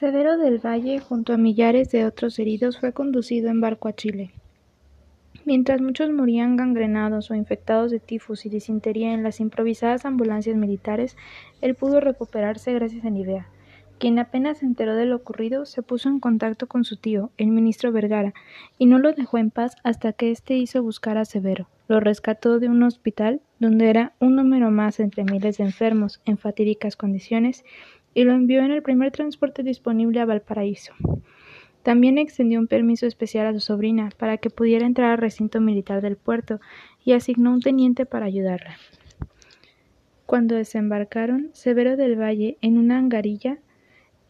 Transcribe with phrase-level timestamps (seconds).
[0.00, 4.30] Severo del Valle, junto a millares de otros heridos, fue conducido en barco a Chile.
[5.44, 11.18] Mientras muchos morían gangrenados o infectados de tifus y disentería en las improvisadas ambulancias militares,
[11.60, 13.48] él pudo recuperarse gracias a Nivea,
[13.98, 17.48] quien apenas se enteró de lo ocurrido se puso en contacto con su tío, el
[17.48, 18.32] ministro Vergara,
[18.78, 21.68] y no lo dejó en paz hasta que éste hizo buscar a Severo.
[21.88, 26.38] Lo rescató de un hospital donde era un número más entre miles de enfermos en
[26.38, 27.66] fatídicas condiciones
[28.14, 30.92] y lo envió en el primer transporte disponible a Valparaíso.
[31.82, 36.02] También extendió un permiso especial a su sobrina para que pudiera entrar al recinto militar
[36.02, 36.60] del puerto
[37.04, 38.76] y asignó un teniente para ayudarla.
[40.26, 43.58] Cuando desembarcaron, Severo del Valle, en una angarilla,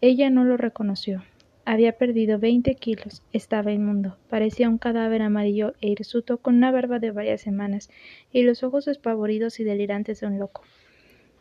[0.01, 1.23] ella no lo reconoció.
[1.67, 7.01] Había perdido veinte kilos, estaba inmundo, parecía un cadáver amarillo e hirsuto con una barba
[7.01, 7.91] de varias semanas
[8.33, 10.63] y los ojos espavoridos y delirantes de un loco.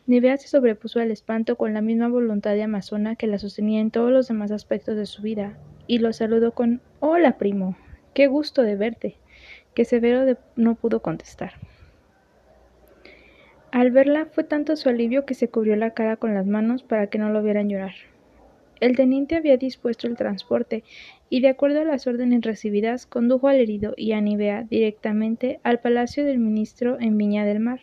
[0.06, 3.90] Nivea se sobrepuso al espanto con la misma voluntad de amazona que la sostenía en
[3.90, 7.76] todos los demás aspectos de su vida, y lo saludó con Hola, primo.
[8.14, 9.16] Qué gusto de verte.
[9.74, 11.52] que Severo no pudo contestar.
[13.70, 17.06] Al verla fue tanto su alivio que se cubrió la cara con las manos para
[17.06, 17.92] que no lo vieran llorar.
[18.80, 20.82] El teniente había dispuesto el transporte
[21.28, 25.80] y, de acuerdo a las órdenes recibidas, condujo al herido y a Nivea directamente al
[25.80, 27.80] palacio del ministro en Viña del Mar,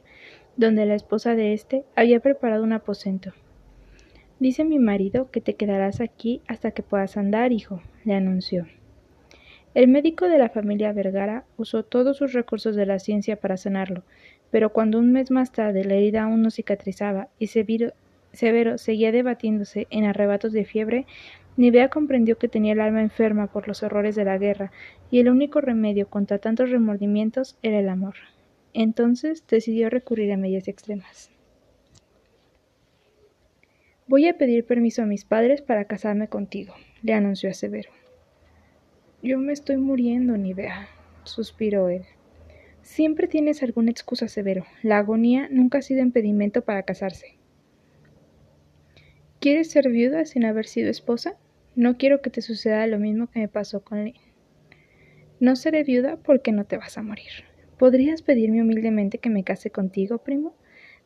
[0.58, 3.32] donde la esposa de éste había preparado un aposento.
[4.40, 8.68] Dice mi marido que te quedarás aquí hasta que puedas andar, hijo, le anunció.
[9.74, 14.04] El médico de la familia Vergara usó todos sus recursos de la ciencia para sanarlo,
[14.50, 19.88] pero cuando un mes más tarde la herida aún no cicatrizaba y Severo seguía debatiéndose
[19.90, 21.06] en arrebatos de fiebre,
[21.58, 24.72] Nivea comprendió que tenía el alma enferma por los horrores de la guerra,
[25.10, 28.14] y el único remedio contra tantos remordimientos era el amor.
[28.80, 31.31] Entonces decidió recurrir a medidas extremas.
[34.06, 37.89] Voy a pedir permiso a mis padres para casarme contigo, le anunció a Severo.
[39.23, 40.89] Yo me estoy muriendo, Nivea,
[41.23, 42.03] suspiró él.
[42.83, 44.64] Siempre tienes alguna excusa, Severo.
[44.83, 47.36] La agonía nunca ha sido impedimento para casarse.
[49.39, 51.36] ¿Quieres ser viuda sin haber sido esposa?
[51.76, 54.21] No quiero que te suceda lo mismo que me pasó con Lynn.
[55.39, 57.57] No seré viuda porque no te vas a morir.
[57.77, 60.55] ¿Podrías pedirme humildemente que me case contigo, primo?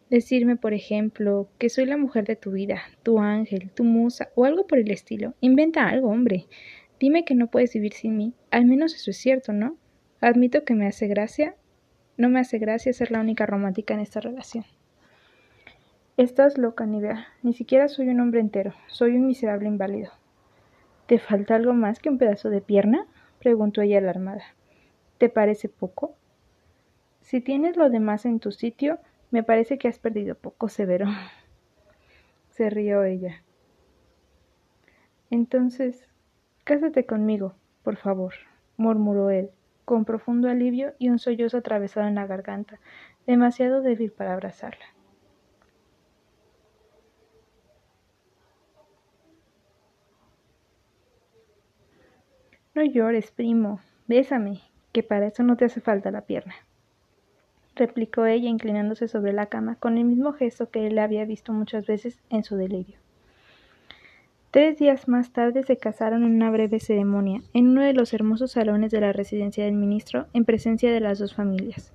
[0.09, 4.45] Decirme, por ejemplo, que soy la mujer de tu vida, tu ángel, tu musa, o
[4.45, 5.33] algo por el estilo.
[5.41, 6.47] Inventa algo, hombre.
[6.99, 8.33] Dime que no puedes vivir sin mí.
[8.51, 9.75] Al menos eso es cierto, ¿no?
[10.21, 11.55] Admito que me hace gracia.
[12.15, 14.63] No me hace gracia ser la única romántica en esta relación.
[16.15, 17.27] Estás loca, Nivea.
[17.41, 18.73] Ni siquiera soy un hombre entero.
[18.87, 20.11] Soy un miserable inválido.
[21.07, 23.07] ¿Te falta algo más que un pedazo de pierna?
[23.39, 24.43] preguntó ella alarmada.
[25.17, 26.15] ¿Te parece poco?
[27.21, 28.99] Si tienes lo demás en tu sitio,
[29.29, 31.05] me parece que has perdido poco, Severo.
[32.49, 33.43] Se rió ella.
[35.29, 36.07] Entonces,
[36.65, 38.33] cásate conmigo, por favor,
[38.75, 39.51] murmuró él,
[39.85, 42.79] con profundo alivio y un sollozo atravesado en la garganta,
[43.25, 44.85] demasiado débil para abrazarla.
[52.73, 54.61] No llores, primo, bésame,
[54.91, 56.55] que para eso no te hace falta la pierna
[57.75, 61.85] replicó ella inclinándose sobre la cama con el mismo gesto que él había visto muchas
[61.85, 62.97] veces en su delirio.
[64.51, 68.51] Tres días más tarde se casaron en una breve ceremonia en uno de los hermosos
[68.51, 71.93] salones de la residencia del ministro en presencia de las dos familias.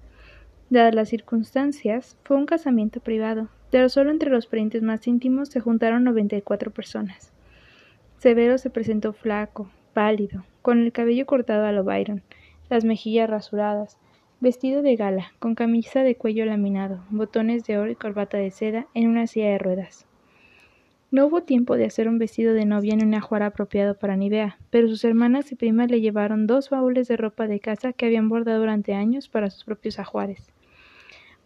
[0.71, 5.61] Dadas las circunstancias, fue un casamiento privado, pero solo entre los parientes más íntimos se
[5.61, 7.31] juntaron noventa y cuatro personas.
[8.19, 12.23] Severo se presentó flaco, pálido, con el cabello cortado a lo Byron,
[12.71, 13.99] las mejillas rasuradas,
[14.39, 18.87] Vestido de gala, con camisa de cuello laminado, botones de oro y corbata de seda,
[18.93, 20.07] en una silla de ruedas.
[21.11, 24.59] No hubo tiempo de hacer un vestido de novia en un ajuar apropiado para Nivea,
[24.69, 28.29] pero sus hermanas y primas le llevaron dos baúles de ropa de casa que habían
[28.29, 30.53] bordado durante años para sus propios ajuares.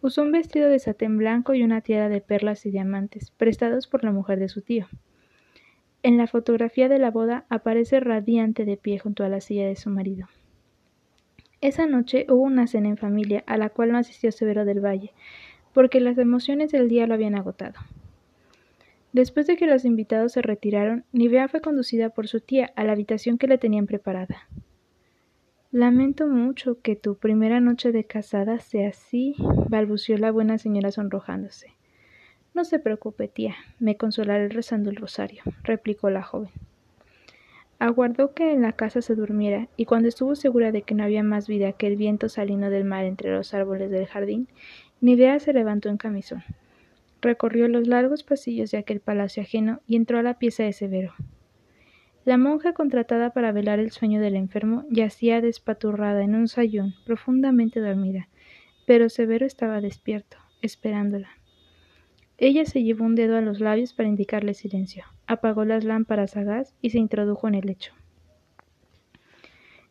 [0.03, 4.03] Usó un vestido de satén blanco y una tiara de perlas y diamantes, prestados por
[4.03, 4.89] la mujer de su tío.
[6.03, 9.77] En la fotografía de la boda aparece radiante de pie junto a la silla de
[9.77, 10.27] su marido.
[11.61, 15.13] Esa noche hubo una cena en familia a la cual no asistió Severo del Valle,
[15.75, 17.79] porque las emociones del día lo habían agotado.
[19.13, 22.93] Después de que los invitados se retiraron, Nivea fue conducida por su tía a la
[22.93, 24.49] habitación que le tenían preparada.
[25.71, 29.35] Lamento mucho que tu primera noche de casada sea así,
[29.69, 31.75] balbució la buena señora sonrojándose.
[32.55, 36.51] No se preocupe, tía, me consolaré rezando el rosario, replicó la joven.
[37.81, 41.23] Aguardó que en la casa se durmiera, y cuando estuvo segura de que no había
[41.23, 44.49] más vida que el viento salino del mar entre los árboles del jardín,
[45.01, 46.45] Nivea se levantó en camisón.
[47.23, 51.15] Recorrió los largos pasillos de aquel palacio ajeno y entró a la pieza de Severo.
[52.27, 57.81] La monja contratada para velar el sueño del enfermo yacía despaturrada en un sayón, profundamente
[57.81, 58.29] dormida,
[58.87, 61.40] pero Severo estaba despierto, esperándola.
[62.43, 66.43] Ella se llevó un dedo a los labios para indicarle silencio, apagó las lámparas a
[66.43, 67.93] gas y se introdujo en el lecho.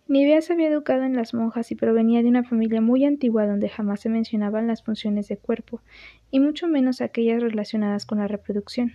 [0.07, 3.69] Nivea se había educado en las monjas y provenía de una familia muy antigua donde
[3.69, 5.83] jamás se mencionaban las funciones de cuerpo,
[6.31, 8.93] y mucho menos aquellas relacionadas con la reproducción.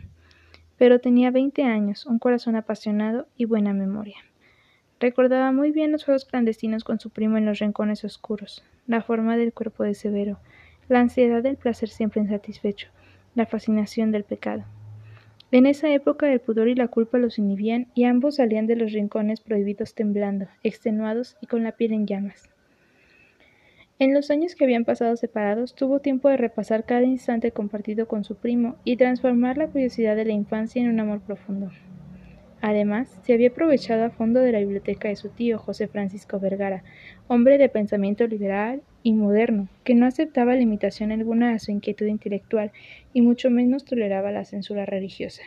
[0.76, 4.16] Pero tenía veinte años, un corazón apasionado y buena memoria.
[4.98, 9.36] Recordaba muy bien los juegos clandestinos con su primo en los rincones oscuros, la forma
[9.36, 10.40] del cuerpo de Severo,
[10.88, 12.88] la ansiedad del placer siempre insatisfecho,
[13.34, 14.64] la fascinación del pecado.
[15.50, 18.92] En esa época el pudor y la culpa los inhibían y ambos salían de los
[18.92, 22.50] rincones prohibidos temblando, extenuados y con la piel en llamas.
[24.00, 28.24] En los años que habían pasado separados, tuvo tiempo de repasar cada instante compartido con
[28.24, 31.70] su primo y transformar la curiosidad de la infancia en un amor profundo.
[32.60, 36.82] Además, se había aprovechado a fondo de la biblioteca de su tío, José Francisco Vergara,
[37.28, 42.72] hombre de pensamiento liberal y moderno, que no aceptaba limitación alguna a su inquietud intelectual
[43.12, 45.42] y mucho menos toleraba la censura religiosa.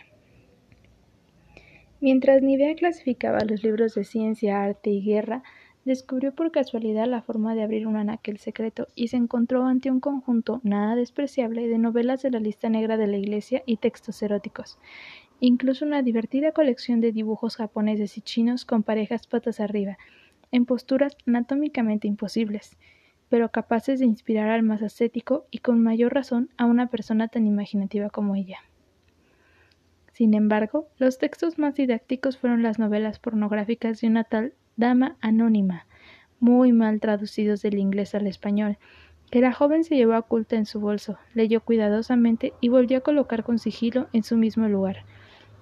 [1.99, 5.41] Mientras Nivea clasificaba los libros de ciencia, arte y guerra,
[5.83, 10.01] descubrió por casualidad la forma de abrir un anaquel secreto y se encontró ante un
[10.01, 14.77] conjunto nada despreciable de novelas de la lista negra de la Iglesia y textos eróticos,
[15.39, 19.97] incluso una divertida colección de dibujos japoneses y chinos con parejas patas arriba,
[20.51, 22.77] en posturas anatómicamente imposibles,
[23.29, 27.45] pero capaces de inspirar al más ascético y con mayor razón a una persona tan
[27.45, 28.59] imaginativa como ella.
[30.13, 35.85] Sin embargo, los textos más didácticos fueron las novelas pornográficas de una tal dama anónima,
[36.39, 38.77] muy mal traducidos del inglés al español,
[39.29, 43.43] que la joven se llevó oculta en su bolso, leyó cuidadosamente y volvió a colocar
[43.43, 45.03] con sigilo en su mismo lugar.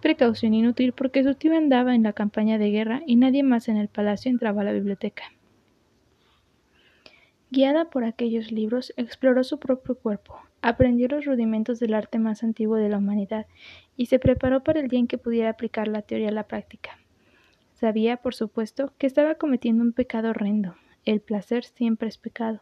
[0.02, 3.78] Precaución inútil porque su tío andaba en la campaña de guerra y nadie más en
[3.78, 5.24] el palacio entraba a la biblioteca.
[7.52, 12.76] Guiada por aquellos libros, exploró su propio cuerpo, aprendió los rudimentos del arte más antiguo
[12.76, 13.46] de la humanidad
[13.96, 16.98] y se preparó para el día en que pudiera aplicar la teoría a la práctica.
[17.74, 20.76] Sabía, por supuesto, que estaba cometiendo un pecado horrendo.
[21.06, 22.62] El placer siempre es pecado.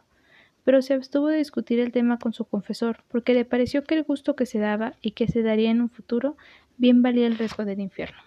[0.64, 4.02] Pero se abstuvo de discutir el tema con su confesor, porque le pareció que el
[4.02, 6.36] gusto que se daba y que se daría en un futuro
[6.76, 8.18] bien valía el riesgo del infierno.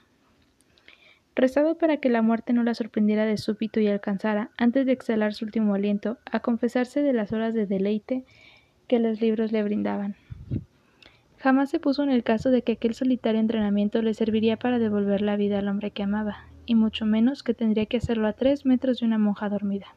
[1.38, 5.36] Rezaba para que la muerte no la sorprendiera de súbito y alcanzara, antes de exhalar
[5.36, 8.26] su último aliento, a confesarse de las horas de deleite
[8.88, 10.16] que los libros le brindaban.
[11.38, 15.22] Jamás se puso en el caso de que aquel solitario entrenamiento le serviría para devolver
[15.22, 18.66] la vida al hombre que amaba, y mucho menos que tendría que hacerlo a tres
[18.66, 19.94] metros de una monja dormida.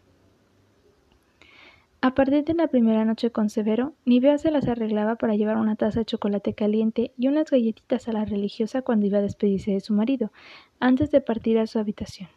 [2.02, 5.76] A partir de la primera noche con Severo, Nivea se las arreglaba para llevar una
[5.76, 9.80] taza de chocolate caliente y unas galletitas a la religiosa cuando iba a despedirse de
[9.80, 10.32] su marido,
[10.78, 12.30] antes de partir a su habitación.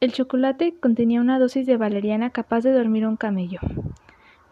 [0.00, 3.60] El chocolate contenía una dosis de valeriana capaz de dormir un camello.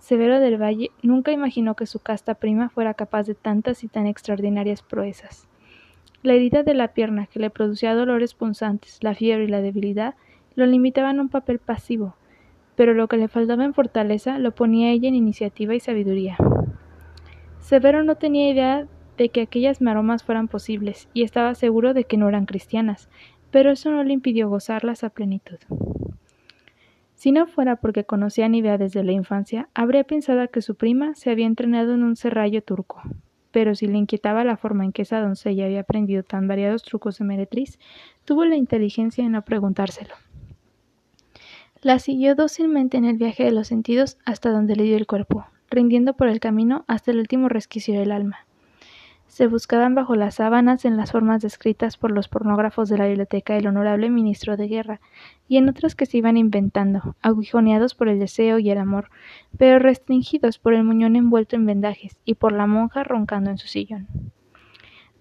[0.01, 4.07] Severo del Valle nunca imaginó que su casta prima fuera capaz de tantas y tan
[4.07, 5.49] extraordinarias proezas.
[6.23, 10.15] La herida de la pierna que le producía dolores punzantes, la fiebre y la debilidad
[10.57, 12.15] lo limitaban a un papel pasivo,
[12.81, 16.39] pero lo que le faltaba en fortaleza lo ponía ella en iniciativa y sabiduría.
[17.59, 18.87] Severo no tenía idea
[19.19, 23.11] de que aquellas maromas fueran posibles, y estaba seguro de que no eran cristianas,
[23.51, 25.59] pero eso no le impidió gozarlas a plenitud.
[27.17, 31.15] Si no fuera porque conocía a Nivea desde la infancia, habría pensado que su prima
[31.15, 33.03] se había entrenado en un serrallo turco.
[33.51, 37.19] Pero si le inquietaba la forma en que esa doncella había aprendido tan variados trucos
[37.19, 37.79] de meretriz,
[38.25, 40.15] tuvo la inteligencia de no preguntárselo.
[41.83, 45.47] La siguió dócilmente en el viaje de los sentidos hasta donde le dio el cuerpo,
[45.71, 48.45] rindiendo por el camino hasta el último resquicio del alma.
[49.29, 53.55] Se buscaban bajo las sábanas en las formas descritas por los pornógrafos de la biblioteca
[53.55, 55.01] del honorable ministro de guerra,
[55.49, 59.09] y en otras que se iban inventando, aguijoneados por el deseo y el amor,
[59.57, 63.69] pero restringidos por el muñón envuelto en vendajes y por la monja roncando en su
[63.69, 64.07] sillón.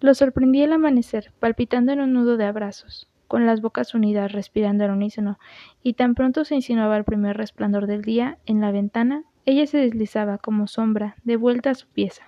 [0.01, 4.83] Lo sorprendía el amanecer, palpitando en un nudo de abrazos con las bocas unidas, respirando
[4.83, 5.37] al unísono,
[5.83, 9.77] y tan pronto se insinuaba el primer resplandor del día en la ventana, ella se
[9.77, 12.23] deslizaba como sombra, de vuelta a su pieza.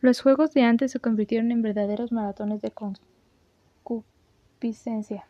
[0.00, 2.72] Los juegos de antes se convirtieron en verdaderos maratones de
[3.82, 5.26] concupiscencia.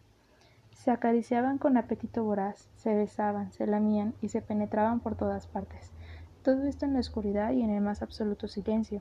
[0.74, 5.92] Se acariciaban con apetito voraz, se besaban, se lamían y se penetraban por todas partes.
[6.42, 9.00] Todo esto en la oscuridad y en el más absoluto silencio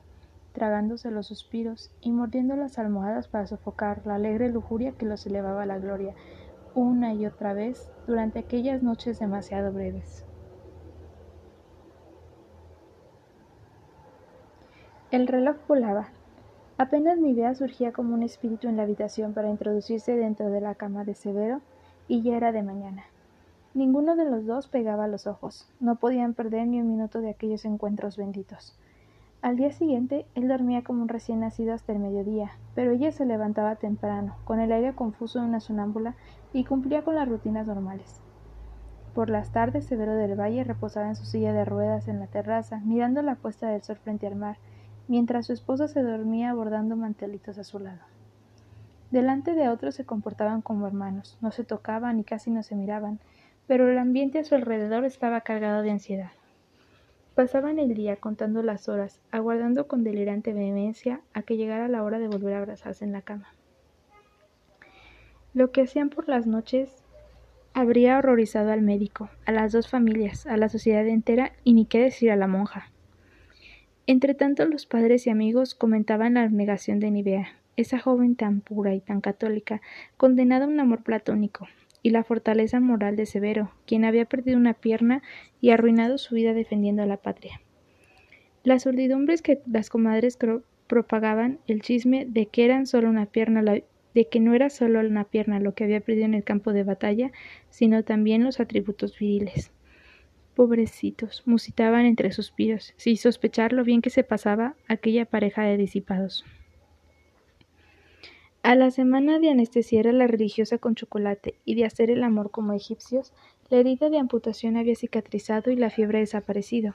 [0.52, 5.62] tragándose los suspiros y mordiendo las almohadas para sofocar la alegre lujuria que los elevaba
[5.62, 6.14] a la gloria,
[6.74, 10.24] una y otra vez durante aquellas noches demasiado breves.
[15.10, 16.08] El reloj volaba.
[16.76, 21.04] Apenas Nivea surgía como un espíritu en la habitación para introducirse dentro de la cama
[21.04, 21.60] de Severo,
[22.08, 23.04] y ya era de mañana.
[23.74, 27.64] Ninguno de los dos pegaba los ojos, no podían perder ni un minuto de aquellos
[27.64, 28.78] encuentros benditos.
[29.40, 33.24] Al día siguiente, él dormía como un recién nacido hasta el mediodía, pero ella se
[33.24, 36.16] levantaba temprano, con el aire confuso de una sonámbula,
[36.52, 38.20] y cumplía con las rutinas normales.
[39.14, 42.80] Por las tardes, Severo del Valle reposaba en su silla de ruedas en la terraza,
[42.84, 44.58] mirando la puesta del sol frente al mar,
[45.06, 48.00] mientras su esposa se dormía bordando mantelitos a su lado.
[49.12, 53.20] Delante de otros se comportaban como hermanos, no se tocaban y casi no se miraban,
[53.68, 56.30] pero el ambiente a su alrededor estaba cargado de ansiedad.
[57.38, 62.18] Pasaban el día contando las horas, aguardando con delirante vehemencia a que llegara la hora
[62.18, 63.54] de volver a abrazarse en la cama.
[65.54, 67.04] Lo que hacían por las noches
[67.74, 72.00] habría horrorizado al médico, a las dos familias, a la sociedad entera y ni qué
[72.00, 72.90] decir a la monja.
[74.08, 79.00] Entretanto, los padres y amigos comentaban la abnegación de Nivea, esa joven tan pura y
[79.00, 79.80] tan católica,
[80.16, 81.68] condenada a un amor platónico,
[82.02, 85.22] y la fortaleza moral de Severo, quien había perdido una pierna
[85.60, 87.60] y arruinado su vida defendiendo a la patria.
[88.64, 90.38] Las urdidumbres que las comadres
[90.86, 95.24] propagaban el chisme de que eran solo una pierna de que no era solo una
[95.24, 97.30] pierna lo que había perdido en el campo de batalla,
[97.70, 99.70] sino también los atributos viriles.
[100.54, 106.44] Pobrecitos, musitaban entre suspiros, sin sospechar lo bien que se pasaba aquella pareja de disipados.
[108.62, 112.50] A la semana de anestesiar a la religiosa con chocolate y de hacer el amor
[112.50, 113.32] como egipcios,
[113.70, 116.94] la herida de amputación había cicatrizado y la fiebre desaparecido.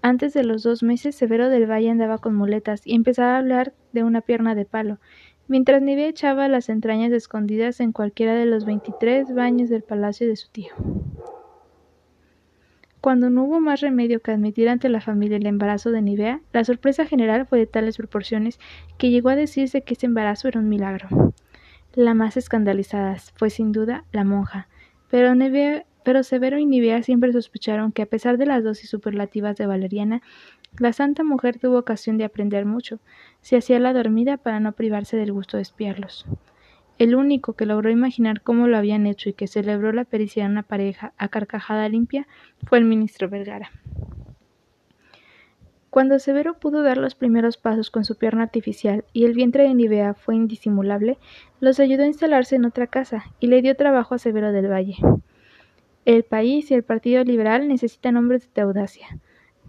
[0.00, 3.74] Antes de los dos meses, Severo del Valle andaba con muletas y empezaba a hablar
[3.92, 4.98] de una pierna de palo,
[5.48, 10.36] mientras Nivea echaba las entrañas escondidas en cualquiera de los veintitrés baños del palacio de
[10.36, 10.72] su tío.
[13.00, 16.64] Cuando no hubo más remedio que admitir ante la familia el embarazo de Nivea, la
[16.64, 18.58] sorpresa general fue de tales proporciones
[18.98, 21.32] que llegó a decirse que ese embarazo era un milagro.
[21.94, 24.68] La más escandalizada fue sin duda la monja,
[25.08, 25.34] pero,
[26.04, 30.20] pero Severo y Nivea siempre sospecharon que a pesar de las dosis superlativas de Valeriana,
[30.78, 32.98] la santa mujer tuvo ocasión de aprender mucho,
[33.40, 36.26] se hacía la dormida para no privarse del gusto de espiarlos.
[36.98, 40.50] El único que logró imaginar cómo lo habían hecho y que celebró la pericia de
[40.50, 42.26] una pareja a carcajada limpia
[42.64, 43.70] fue el ministro Vergara.
[45.90, 49.74] Cuando Severo pudo dar los primeros pasos con su pierna artificial y el vientre de
[49.74, 51.18] Nivea fue indisimulable,
[51.60, 54.96] los ayudó a instalarse en otra casa y le dio trabajo a Severo del Valle.
[56.04, 59.18] El país y el Partido Liberal necesitan hombres de audacia,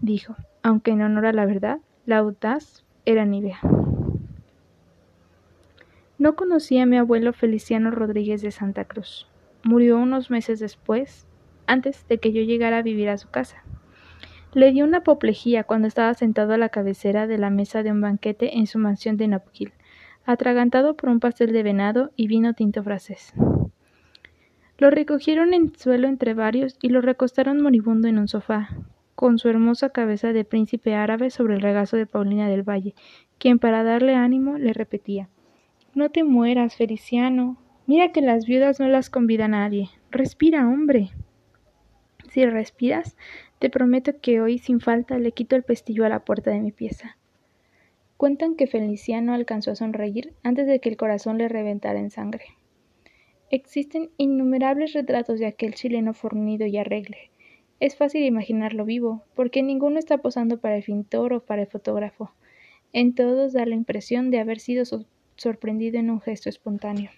[0.02, 3.60] dijo, aunque en honor a la verdad, la audaz era Nivea.
[6.18, 9.28] No conocí a mi abuelo Feliciano Rodríguez de Santa Cruz.
[9.62, 11.28] Murió unos meses después,
[11.68, 13.62] antes de que yo llegara a vivir a su casa.
[14.52, 18.00] Le dio una apoplejía cuando estaba sentado a la cabecera de la mesa de un
[18.00, 19.72] banquete en su mansión de Napquil,
[20.24, 23.32] atragantado por un pastel de venado y vino tinto francés.
[24.76, 28.70] Lo recogieron en suelo entre varios y lo recostaron moribundo en un sofá,
[29.14, 32.96] con su hermosa cabeza de príncipe árabe sobre el regazo de Paulina del Valle,
[33.38, 35.28] quien para darle ánimo le repetía
[35.94, 37.56] no te mueras, Feliciano.
[37.86, 39.88] Mira que las viudas no las convida nadie.
[40.10, 41.10] Respira, hombre.
[42.30, 43.16] Si respiras,
[43.58, 46.70] te prometo que hoy sin falta le quito el pestillo a la puerta de mi
[46.70, 47.16] pieza.
[48.16, 52.44] Cuentan que Feliciano alcanzó a sonreír antes de que el corazón le reventara en sangre.
[53.50, 57.30] Existen innumerables retratos de aquel chileno fornido y arregle.
[57.80, 62.32] Es fácil imaginarlo vivo, porque ninguno está posando para el pintor o para el fotógrafo.
[62.92, 64.84] En todos da la impresión de haber sido
[65.38, 67.10] sorprendido en un gesto espontáneo.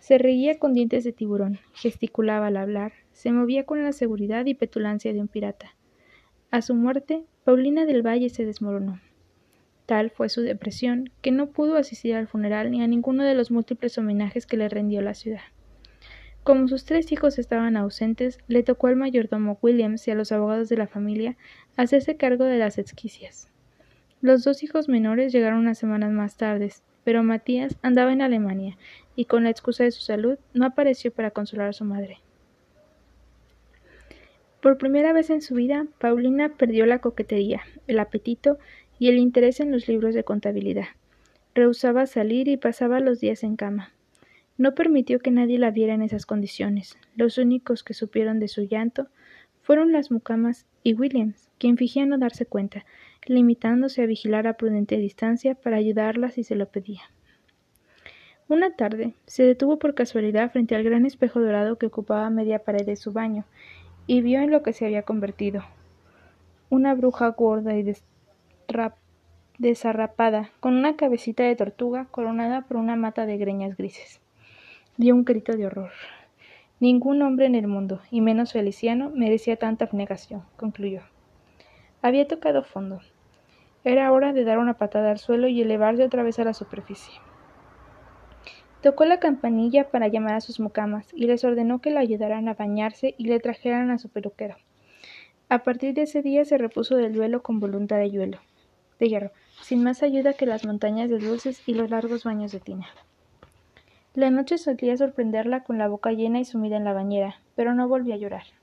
[0.00, 4.54] Se reía con dientes de tiburón, gesticulaba al hablar, se movía con la seguridad y
[4.54, 5.74] petulancia de un pirata.
[6.50, 9.00] A su muerte, Paulina del Valle se desmoronó.
[9.86, 13.50] Tal fue su depresión que no pudo asistir al funeral ni a ninguno de los
[13.50, 15.40] múltiples homenajes que le rendió la ciudad.
[16.44, 20.68] Como sus tres hijos estaban ausentes, le tocó al mayordomo Williams y a los abogados
[20.68, 21.36] de la familia
[21.76, 23.50] hacerse cargo de las exquisias.
[24.20, 26.72] Los dos hijos menores llegaron unas semanas más tarde,
[27.04, 28.76] pero Matías andaba en Alemania
[29.14, 32.18] y con la excusa de su salud no apareció para consolar a su madre.
[34.60, 38.58] Por primera vez en su vida, Paulina perdió la coquetería, el apetito
[38.98, 40.88] y el interés en los libros de contabilidad.
[41.54, 43.92] Rehusaba salir y pasaba los días en cama.
[44.56, 46.98] No permitió que nadie la viera en esas condiciones.
[47.14, 49.06] Los únicos que supieron de su llanto
[49.62, 52.84] fueron las mucamas y Williams, quien fingía no darse cuenta,
[53.28, 57.02] limitándose a vigilar a prudente distancia para ayudarla si se lo pedía.
[58.48, 62.86] Una tarde se detuvo por casualidad frente al gran espejo dorado que ocupaba media pared
[62.86, 63.44] de su baño
[64.06, 65.62] y vio en lo que se había convertido.
[66.70, 67.94] Una bruja gorda y
[69.58, 74.20] desarrapada, con una cabecita de tortuga coronada por una mata de greñas grises.
[74.96, 75.92] Dio un grito de horror.
[76.80, 81.02] Ningún hombre en el mundo, y menos Feliciano, merecía tanta abnegación, concluyó.
[82.00, 83.00] Había tocado fondo.
[83.88, 87.14] Era hora de dar una patada al suelo y elevarse otra vez a la superficie.
[88.82, 92.52] Tocó la campanilla para llamar a sus mucamas y les ordenó que la ayudaran a
[92.52, 94.56] bañarse y le trajeran a su peluquero.
[95.48, 98.40] A partir de ese día se repuso del duelo con voluntad de hielo,
[98.98, 99.30] de hierro,
[99.62, 102.88] sin más ayuda que las montañas de dulces y los largos baños de tina.
[104.12, 107.88] La noche solía sorprenderla con la boca llena y sumida en la bañera, pero no
[107.88, 108.57] volvió a llorar.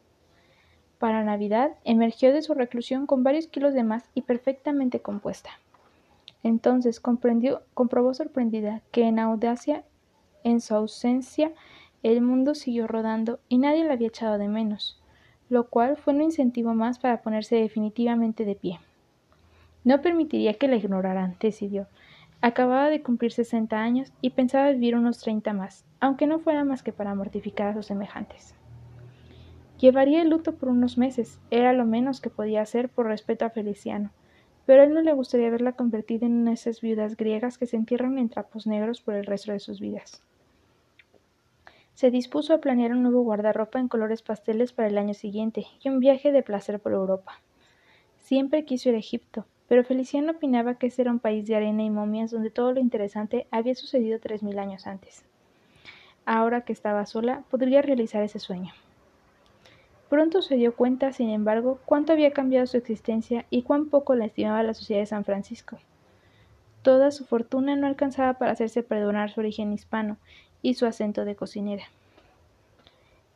[1.06, 5.52] Para Navidad emergió de su reclusión con varios kilos de más y perfectamente compuesta.
[6.42, 9.84] Entonces comprendió, comprobó sorprendida que en audacia
[10.44, 11.52] en su ausencia,
[12.02, 15.00] el mundo siguió rodando y nadie la había echado de menos,
[15.48, 18.80] lo cual fue un incentivo más para ponerse definitivamente de pie.
[19.84, 21.86] No permitiría que la ignoraran, decidió.
[22.42, 26.82] Acababa de cumplir sesenta años y pensaba vivir unos treinta más, aunque no fuera más
[26.82, 28.56] que para mortificar a sus semejantes.
[29.86, 33.52] Llevaría el luto por unos meses, era lo menos que podía hacer por respeto a
[33.52, 34.10] Feliciano,
[34.66, 37.68] pero a él no le gustaría verla convertida en una de esas viudas griegas que
[37.68, 40.24] se entierran en trapos negros por el resto de sus vidas.
[41.94, 45.90] Se dispuso a planear un nuevo guardarropa en colores pasteles para el año siguiente y
[45.90, 47.40] un viaje de placer por Europa.
[48.18, 51.84] Siempre quiso ir a Egipto, pero Feliciano opinaba que ese era un país de arena
[51.84, 55.24] y momias donde todo lo interesante había sucedido tres mil años antes.
[56.26, 58.74] Ahora que estaba sola, podría realizar ese sueño.
[60.16, 64.24] Pronto se dio cuenta, sin embargo, cuánto había cambiado su existencia y cuán poco la
[64.24, 65.78] estimaba la sociedad de San Francisco.
[66.84, 70.16] Toda su fortuna no alcanzaba para hacerse perdonar su origen hispano,
[70.62, 71.84] y su acento de cocinera.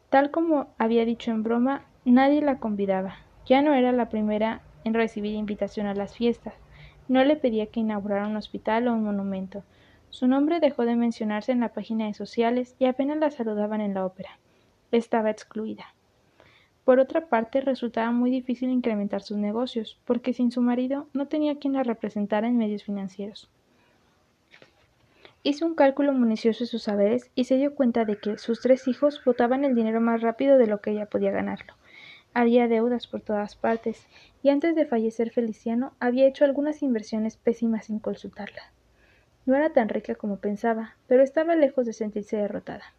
[0.09, 3.17] Tal como había dicho en broma, nadie la convidaba.
[3.45, 6.53] Ya no era la primera en recibir invitación a las fiestas.
[7.09, 9.63] No le pedía que inaugurara un hospital o un monumento.
[10.11, 13.95] Su nombre dejó de mencionarse en la página de sociales y apenas la saludaban en
[13.95, 14.39] la ópera.
[14.93, 15.93] Estaba excluida.
[16.89, 21.59] Por otra parte, resultaba muy difícil incrementar sus negocios, porque sin su marido no tenía
[21.59, 23.47] quien la representara en medios financieros.
[25.43, 28.87] Hizo un cálculo minucioso de sus saberes y se dio cuenta de que sus tres
[28.87, 31.75] hijos botaban el dinero más rápido de lo que ella podía ganarlo.
[32.33, 34.07] Había deudas por todas partes,
[34.41, 38.63] y antes de fallecer Feliciano había hecho algunas inversiones pésimas sin consultarla.
[39.45, 42.95] No era tan rica como pensaba, pero estaba lejos de sentirse derrotada.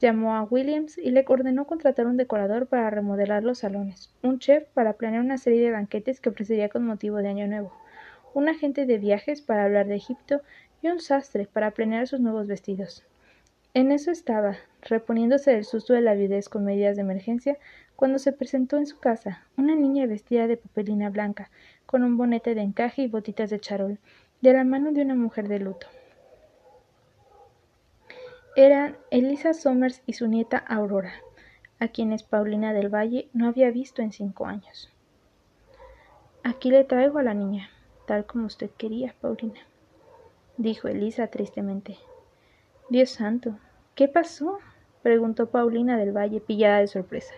[0.00, 4.66] Llamó a Williams y le ordenó contratar un decorador para remodelar los salones, un chef
[4.72, 7.70] para planear una serie de banquetes que ofrecería con motivo de Año Nuevo,
[8.32, 10.40] un agente de viajes para hablar de Egipto
[10.80, 13.04] y un sastre para planear sus nuevos vestidos.
[13.74, 17.58] En eso estaba, reponiéndose del susto de la viudez con medidas de emergencia,
[17.94, 21.50] cuando se presentó en su casa una niña vestida de papelina blanca,
[21.84, 23.98] con un bonete de encaje y botitas de charol,
[24.40, 25.88] de la mano de una mujer de luto.
[28.56, 31.12] Eran Elisa Somers y su nieta Aurora,
[31.78, 34.90] a quienes Paulina del Valle no había visto en cinco años.
[36.42, 37.70] Aquí le traigo a la niña,
[38.06, 39.60] tal como usted quería, Paulina
[40.60, 41.96] dijo Elisa tristemente.
[42.90, 43.58] Dios santo,
[43.94, 44.58] ¿qué pasó?
[45.02, 47.32] preguntó Paulina del Valle, pillada de sorpresa.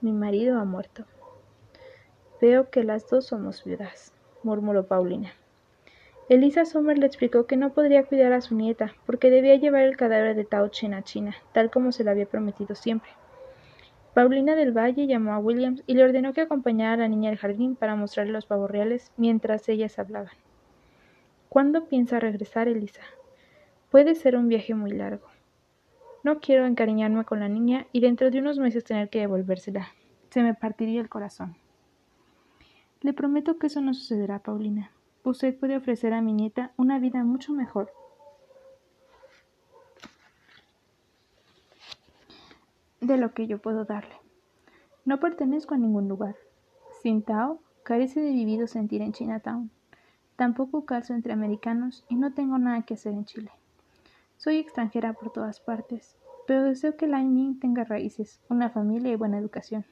[0.00, 1.04] Mi marido ha muerto.
[2.40, 4.12] Veo que las dos somos viudas,
[4.44, 5.32] murmuró Paulina.
[6.30, 9.98] Elisa Sommer le explicó que no podría cuidar a su nieta, porque debía llevar el
[9.98, 13.10] cadáver de Tao Chen a China, tal como se le había prometido siempre.
[14.14, 17.36] Paulina del Valle llamó a Williams y le ordenó que acompañara a la niña al
[17.36, 20.32] jardín para mostrarle los pavos reales mientras ellas hablaban.
[21.50, 23.02] ¿Cuándo piensa regresar, Elisa?
[23.90, 25.26] Puede ser un viaje muy largo.
[26.22, 29.88] No quiero encariñarme con la niña y dentro de unos meses tener que devolvérsela.
[30.30, 31.56] Se me partiría el corazón.
[33.02, 34.90] Le prometo que eso no sucederá, Paulina.
[35.24, 37.90] Usted puede ofrecer a mi nieta una vida mucho mejor.
[43.06, 44.14] de lo que yo puedo darle.
[45.04, 46.36] No pertenezco a ningún lugar.
[47.02, 49.70] Sin Tao, carece de vivido sentir en Chinatown.
[50.36, 53.50] Tampoco calzo entre americanos y no tengo nada que hacer en Chile.
[54.36, 59.16] Soy extranjera por todas partes, pero deseo que Lai Ming tenga raíces, una familia y
[59.16, 59.84] buena educación.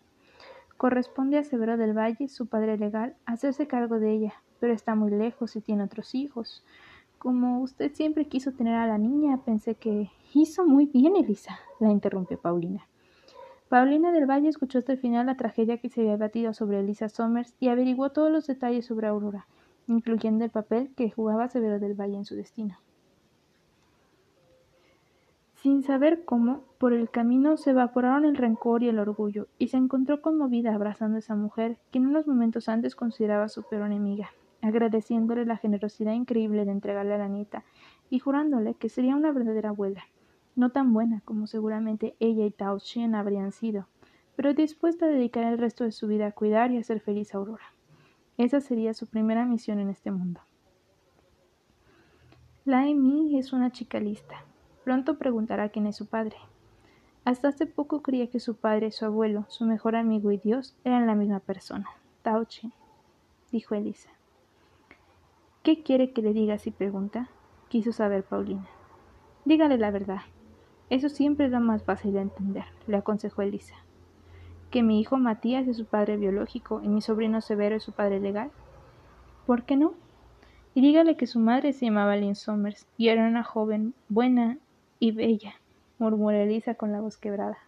[0.76, 5.10] Corresponde a Severo del Valle, su padre legal, hacerse cargo de ella, pero está muy
[5.10, 6.62] lejos y tiene otros hijos.
[7.18, 11.90] Como usted siempre quiso tener a la niña, pensé que hizo muy bien, Elisa, la
[11.90, 12.86] interrumpió Paulina.
[13.68, 17.08] Paulina del Valle escuchó hasta el final la tragedia que se había batido sobre Elisa
[17.08, 19.48] Somers y averiguó todos los detalles sobre Aurora
[19.86, 22.78] incluyendo el papel que jugaba Severo del Valle en su destino.
[25.54, 29.76] Sin saber cómo, por el camino se evaporaron el rencor y el orgullo, y se
[29.76, 34.30] encontró conmovida abrazando a esa mujer que en unos momentos antes consideraba su peor enemiga.
[34.62, 37.64] Agradeciéndole la generosidad increíble de entregarle a la nieta
[38.08, 40.04] y jurándole que sería una verdadera abuela,
[40.54, 43.86] no tan buena como seguramente ella y Tao Chen habrían sido,
[44.36, 47.38] pero dispuesta a dedicar el resto de su vida a cuidar y hacer feliz a
[47.38, 47.74] Aurora.
[48.38, 50.40] Esa sería su primera misión en este mundo.
[52.64, 54.44] Lai Ming es una chica lista.
[54.84, 56.36] Pronto preguntará quién es su padre.
[57.24, 61.06] Hasta hace poco creía que su padre, su abuelo, su mejor amigo y Dios eran
[61.06, 61.86] la misma persona,
[62.22, 62.46] Tao
[63.50, 64.10] dijo Elisa.
[65.62, 67.28] ¿Qué quiere que le diga si pregunta?
[67.68, 68.66] quiso saber Paulina.
[69.44, 70.22] Dígale la verdad.
[70.90, 73.76] Eso siempre es lo más fácil de entender, le aconsejó Elisa.
[74.70, 78.18] ¿Que mi hijo Matías es su padre biológico y mi sobrino Severo es su padre
[78.18, 78.50] legal?
[79.46, 79.94] ¿Por qué no?
[80.74, 84.58] Y dígale que su madre se llamaba Lynn Somers y era una joven buena
[84.98, 85.54] y bella
[85.98, 87.58] murmuró Elisa con la voz quebrada.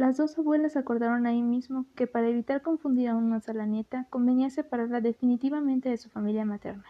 [0.00, 4.06] Las dos abuelas acordaron ahí mismo que para evitar confundir aún más a la nieta
[4.08, 6.86] convenía separarla definitivamente de su familia materna,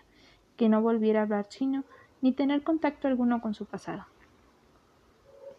[0.56, 1.82] que no volviera a hablar chino
[2.22, 4.06] ni tener contacto alguno con su pasado.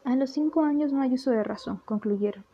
[0.05, 2.45] A los cinco años no hay uso de razón, concluyeron.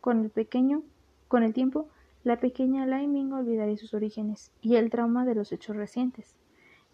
[0.00, 0.84] Con el pequeño,
[1.28, 1.90] con el tiempo,
[2.24, 6.34] la pequeña Lai Ming olvidaría sus orígenes y el trauma de los hechos recientes.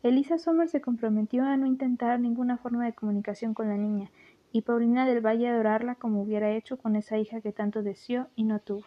[0.03, 4.11] Elisa Sommer se comprometió a no intentar ninguna forma de comunicación con la niña,
[4.57, 8.45] y Paulina del Valle adorarla como hubiera hecho con esa hija que tanto deseó y
[8.45, 8.87] no tuvo.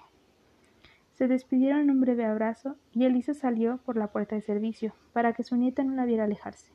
[1.14, 5.34] Se despidieron en un breve abrazo y Elisa salió por la puerta de servicio, para
[5.34, 6.72] que su nieta no la viera alejarse.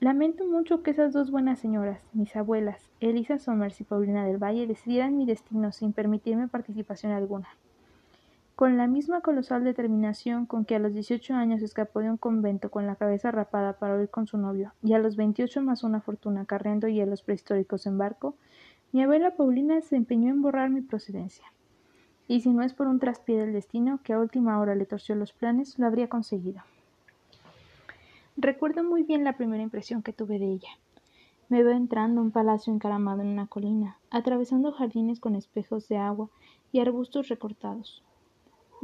[0.00, 4.66] Lamento mucho que esas dos buenas señoras, mis abuelas, Elisa Somers y Paulina del Valle,
[4.66, 7.50] decidieran mi destino sin permitirme participación alguna.
[8.56, 12.70] Con la misma colosal determinación con que a los dieciocho años escapó de un convento
[12.70, 16.00] con la cabeza rapada para huir con su novio, y a los veintiocho más una
[16.00, 18.36] fortuna carriendo hielos prehistóricos en barco,
[18.92, 21.44] mi abuela Paulina se empeñó en borrar mi procedencia.
[22.28, 25.16] Y si no es por un traspié del destino que a última hora le torció
[25.16, 26.62] los planes, lo habría conseguido.
[28.36, 30.70] Recuerdo muy bien la primera impresión que tuve de ella.
[31.48, 35.96] Me veo entrando a un palacio encaramado en una colina, atravesando jardines con espejos de
[35.96, 36.28] agua
[36.70, 38.04] y arbustos recortados,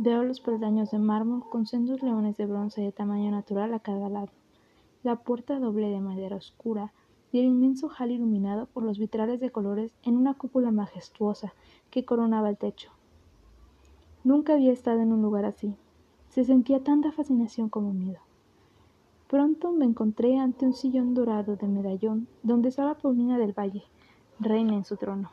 [0.02, 4.08] Veo los peldaños de mármol con sendos leones de bronce de tamaño natural a cada
[4.08, 4.30] lado,
[5.02, 6.90] la puerta doble de madera oscura
[7.30, 11.52] y el inmenso hall iluminado por los vitrales de colores en una cúpula majestuosa
[11.90, 12.90] que coronaba el techo.
[14.24, 15.76] Nunca había estado en un lugar así.
[16.30, 18.20] Se sentía tanta fascinación como miedo.
[19.28, 23.84] Pronto me encontré ante un sillón dorado de medallón donde estaba Paulina del Valle,
[24.38, 25.28] reina en su trono,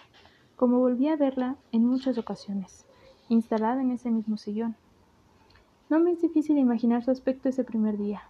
[0.58, 2.87] como volví a verla en muchas ocasiones
[3.30, 4.76] instalada en ese mismo sillón.
[5.90, 8.24] No me es difícil imaginar su aspecto ese primer día,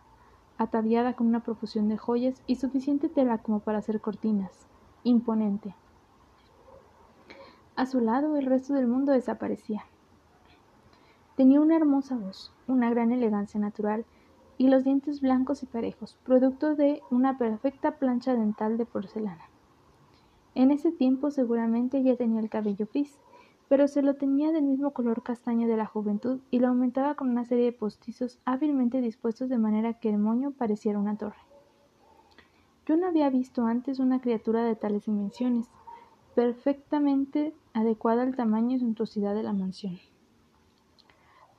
[0.57, 4.67] ataviada con una profusión de joyas y suficiente tela como para hacer cortinas,
[5.03, 5.75] imponente.
[7.75, 9.85] A su lado el resto del mundo desaparecía.
[11.35, 14.05] Tenía una hermosa voz, una gran elegancia natural
[14.57, 19.45] y los dientes blancos y parejos, producto de una perfecta plancha dental de porcelana.
[20.55, 23.19] En ese tiempo seguramente ya tenía el cabello gris,
[23.69, 27.29] pero se lo tenía del mismo color castaño de la juventud y lo aumentaba con
[27.29, 31.35] una serie de postizos hábilmente dispuestos de manera que el moño pareciera una torre.
[32.85, 35.67] Yo no había visto antes una criatura de tales dimensiones,
[36.35, 39.97] perfectamente adecuada al tamaño y suntuosidad de la mansión.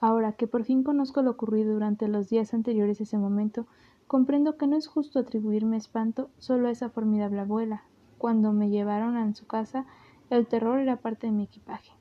[0.00, 3.66] Ahora que por fin conozco lo ocurrido durante los días anteriores a ese momento,
[4.06, 7.82] comprendo que no es justo atribuirme espanto solo a esa formidable abuela.
[8.16, 9.84] Cuando me llevaron a su casa,
[10.30, 11.97] el terror era parte de mi equipaje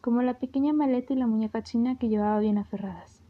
[0.00, 3.22] como la pequeña maleta y la muñeca china que llevaba bien aferradas.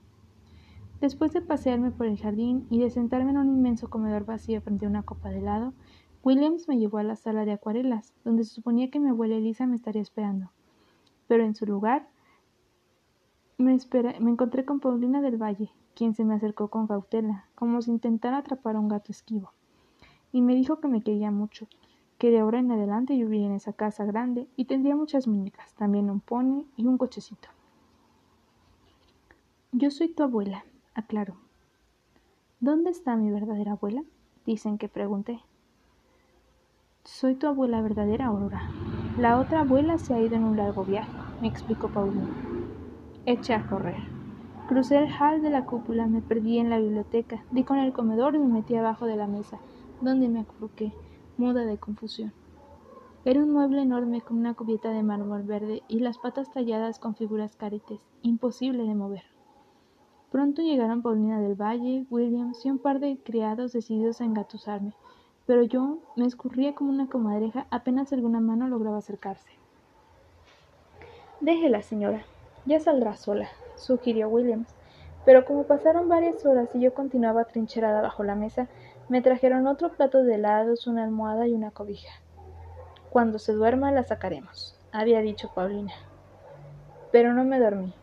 [1.00, 4.86] Después de pasearme por el jardín y de sentarme en un inmenso comedor vacío frente
[4.86, 5.72] a una copa de helado,
[6.24, 9.66] Williams me llevó a la sala de acuarelas, donde se suponía que mi abuela Elisa
[9.66, 10.50] me estaría esperando.
[11.28, 12.08] Pero en su lugar
[13.58, 13.76] me,
[14.20, 18.38] me encontré con Paulina del Valle, quien se me acercó con cautela, como si intentara
[18.38, 19.52] atrapar a un gato esquivo,
[20.32, 21.68] y me dijo que me quería mucho,
[22.18, 26.10] que de ahora en adelante yo en esa casa grande y tendría muchas muñecas, también
[26.10, 27.48] un pony y un cochecito.
[29.70, 31.36] Yo soy tu abuela, aclaró.
[32.58, 34.02] ¿Dónde está mi verdadera abuela?
[34.44, 35.40] Dicen que pregunté.
[37.04, 38.68] Soy tu abuela verdadera, Aurora.
[39.16, 42.26] La otra abuela se ha ido en un largo viaje, me explicó Paulina.
[43.26, 44.02] Eché a correr.
[44.68, 48.34] Crucé el hall de la cúpula, me perdí en la biblioteca, di con el comedor
[48.34, 49.58] y me metí abajo de la mesa,
[50.00, 50.92] donde me acurruqué
[51.38, 52.32] muda de confusión.
[53.24, 57.14] Era un mueble enorme con una cubierta de mármol verde y las patas talladas con
[57.14, 59.24] figuras carites, imposible de mover.
[60.30, 64.92] Pronto llegaron Paulina del Valle, Williams y un par de criados decididos a engatusarme,
[65.46, 69.50] pero yo me escurría como una comadreja apenas alguna mano lograba acercarse.
[71.40, 72.24] Déjela, señora,
[72.66, 74.74] ya saldrá sola, sugirió Williams,
[75.24, 78.68] Pero como pasaron varias horas y yo continuaba trincherada bajo la mesa,
[79.08, 82.12] me trajeron otro plato de helados, una almohada y una cobija.
[83.10, 85.92] Cuando se duerma la sacaremos, había dicho Paulina.
[87.10, 87.94] Pero no me dormí.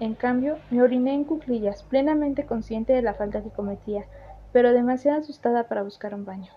[0.00, 4.04] En cambio, me oriné en cuclillas, plenamente consciente de la falta que cometía,
[4.52, 6.52] pero demasiado asustada para buscar un baño.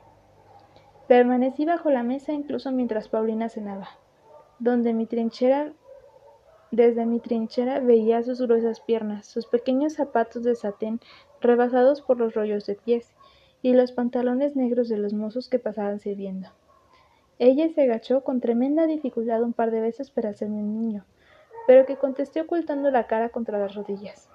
[1.08, 3.89] Permanecí bajo la mesa incluso mientras Paulina cenaba,
[4.58, 5.74] donde mi trinchera
[6.71, 11.00] desde mi trinchera veía sus gruesas piernas, sus pequeños zapatos de satén
[11.39, 13.13] rebasados por los rollos de pies,
[13.65, 16.49] y los pantalones negros de los mozos que pasaban sirviendo.
[17.39, 21.04] Ella se agachó con tremenda dificultad un par de veces para hacerme un niño,
[21.65, 24.30] pero que contesté ocultando la cara contra las rodillas.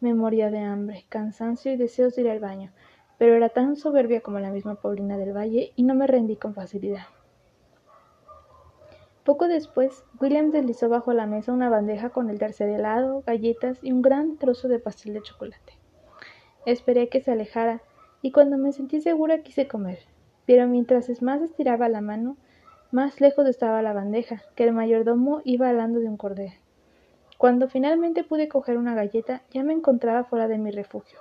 [0.00, 2.72] Me moría de hambre, cansancio y deseos de ir al baño,
[3.18, 6.54] pero era tan soberbia como la misma Paulina del Valle y no me rendí con
[6.54, 7.04] facilidad.
[9.24, 13.92] Poco después, William deslizó bajo la mesa una bandeja con el tercer helado, galletas y
[13.92, 15.74] un gran trozo de pastel de chocolate.
[16.64, 17.82] Esperé que se alejara,
[18.22, 19.98] y cuando me sentí segura quise comer,
[20.46, 22.36] pero mientras más estiraba la mano,
[22.92, 26.52] más lejos estaba la bandeja, que el mayordomo iba alando de un cordel.
[27.38, 31.18] Cuando finalmente pude coger una galleta, ya me encontraba fuera de mi refugio,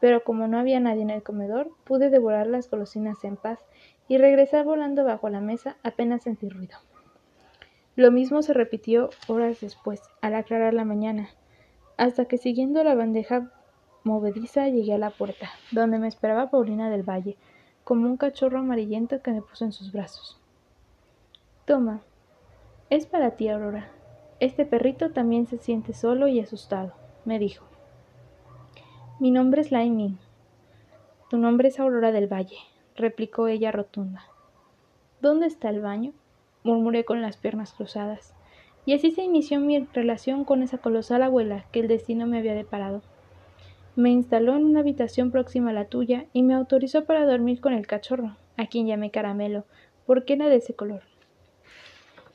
[0.00, 3.58] pero como no había nadie en el comedor, pude devorar las golosinas en paz
[4.08, 6.76] y regresar volando bajo la mesa apenas sentí ruido.
[7.96, 11.30] Lo mismo se repitió horas después, al aclarar la mañana,
[11.96, 13.50] hasta que siguiendo la bandeja
[14.06, 17.36] movediza llegué a la puerta, donde me esperaba Paulina del Valle,
[17.82, 20.40] como un cachorro amarillento que me puso en sus brazos.
[21.64, 22.00] Toma,
[22.88, 23.90] es para ti, Aurora.
[24.38, 26.92] Este perrito también se siente solo y asustado,
[27.24, 27.64] me dijo.
[29.18, 30.18] Mi nombre es Laiming.
[31.28, 32.58] Tu nombre es Aurora del Valle,
[32.94, 34.22] replicó ella rotunda.
[35.20, 36.12] ¿Dónde está el baño?
[36.62, 38.34] murmuré con las piernas cruzadas.
[38.84, 42.54] Y así se inició mi relación con esa colosal abuela que el destino me había
[42.54, 43.02] deparado.
[43.96, 47.72] Me instaló en una habitación próxima a la tuya y me autorizó para dormir con
[47.72, 49.64] el cachorro, a quien llamé caramelo,
[50.04, 51.00] porque era de ese color.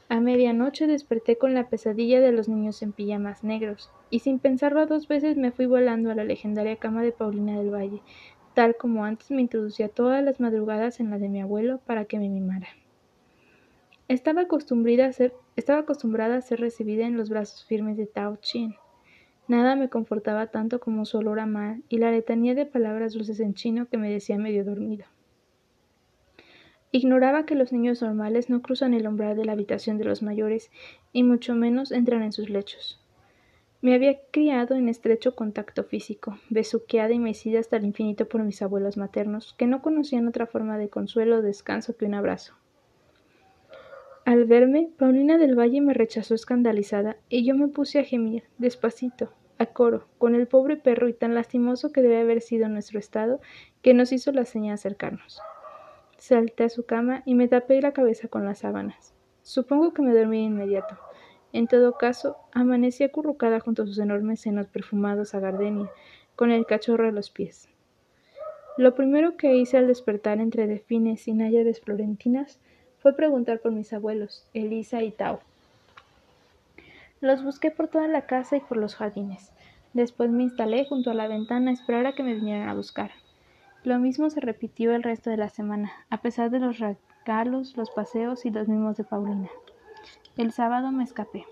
[0.09, 4.87] A medianoche desperté con la pesadilla de los niños en pijamas negros, y sin pensarlo
[4.87, 8.01] dos veces me fui volando a la legendaria cama de Paulina del Valle,
[8.55, 12.17] tal como antes me introducía todas las madrugadas en la de mi abuelo para que
[12.17, 12.69] me mimara.
[14.07, 18.35] Estaba acostumbrada a ser, estaba acostumbrada a ser recibida en los brazos firmes de Tao
[18.37, 18.75] Chin.
[19.51, 23.53] Nada me confortaba tanto como su olor a y la letanía de palabras dulces en
[23.53, 25.03] chino que me decía medio dormido.
[26.93, 30.71] Ignoraba que los niños normales no cruzan el umbral de la habitación de los mayores
[31.11, 33.03] y mucho menos entran en sus lechos.
[33.81, 38.61] Me había criado en estrecho contacto físico, besuqueada y mecida hasta el infinito por mis
[38.61, 42.53] abuelos maternos, que no conocían otra forma de consuelo o descanso que un abrazo.
[44.23, 49.33] Al verme, Paulina del Valle me rechazó escandalizada, y yo me puse a gemir, despacito,
[49.61, 53.39] a coro, con el pobre perro y tan lastimoso que debe haber sido nuestro estado,
[53.81, 55.39] que nos hizo la seña de acercarnos.
[56.17, 59.13] Salté a su cama y me tapé la cabeza con las sábanas.
[59.43, 60.97] Supongo que me dormí de inmediato.
[61.53, 65.89] En todo caso, amanecí acurrucada junto a sus enormes senos perfumados a gardenia,
[66.35, 67.69] con el cachorro a los pies.
[68.77, 72.59] Lo primero que hice al despertar entre defines y náyades florentinas
[72.99, 75.41] fue preguntar por mis abuelos, Elisa y Tao.
[77.21, 79.53] Los busqué por toda la casa y por los jardines.
[79.93, 83.11] Después me instalé junto a la ventana a esperar a que me vinieran a buscar.
[83.83, 87.91] Lo mismo se repitió el resto de la semana, a pesar de los regalos, los
[87.91, 89.49] paseos y los mimos de Paulina.
[90.35, 91.45] El sábado me escapé.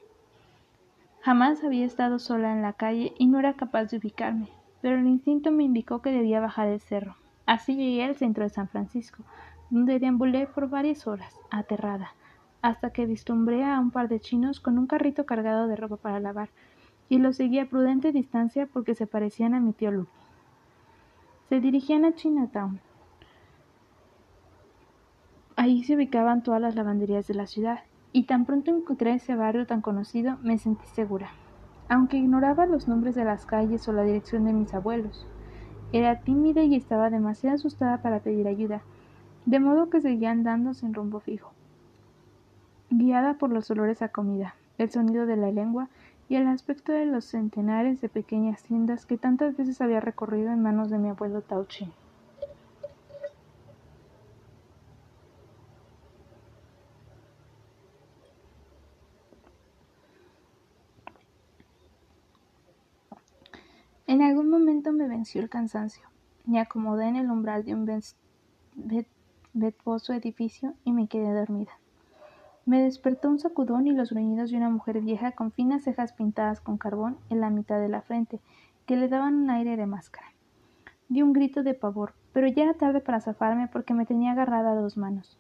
[1.22, 4.50] Jamás había estado sola en la calle y no era capaz de ubicarme,
[4.82, 7.16] pero el instinto me indicó que debía bajar el cerro.
[7.46, 9.24] Así llegué al centro de San Francisco,
[9.70, 12.16] donde deambulé por varias horas, aterrada,
[12.62, 16.20] hasta que vislumbré a un par de chinos con un carrito cargado de ropa para
[16.20, 16.50] lavar,
[17.08, 20.12] y los seguí a prudente distancia porque se parecían a mi tío Luke.
[21.50, 22.80] Se dirigían a Chinatown.
[25.56, 27.80] Ahí se ubicaban todas las lavanderías de la ciudad,
[28.12, 31.32] y tan pronto encontré ese barrio tan conocido me sentí segura,
[31.90, 35.28] aunque ignoraba los nombres de las calles o la dirección de mis abuelos.
[35.92, 38.82] Era tímida y estaba demasiado asustada para pedir ayuda,
[39.46, 41.52] de modo que seguía andando sin rumbo fijo,
[42.90, 45.90] guiada por los olores a comida, el sonido de la lengua
[46.28, 50.62] y el aspecto de los centenares de pequeñas tiendas que tantas veces había recorrido en
[50.62, 51.92] manos de mi abuelo Tauchi.
[64.08, 66.04] En algún momento me venció el cansancio.
[66.46, 68.04] Me acomodé en el umbral de un
[69.54, 71.72] vetboso edificio y me quedé dormida.
[72.70, 76.62] Me despertó un sacudón y los gruñidos de una mujer vieja con finas cejas pintadas
[76.62, 78.42] con carbón en la mitad de la frente,
[78.86, 80.28] que le daban un aire de máscara.
[81.08, 84.74] Di un grito de pavor, pero ya era tarde para zafarme porque me tenía agarrada
[84.74, 85.40] a dos manos.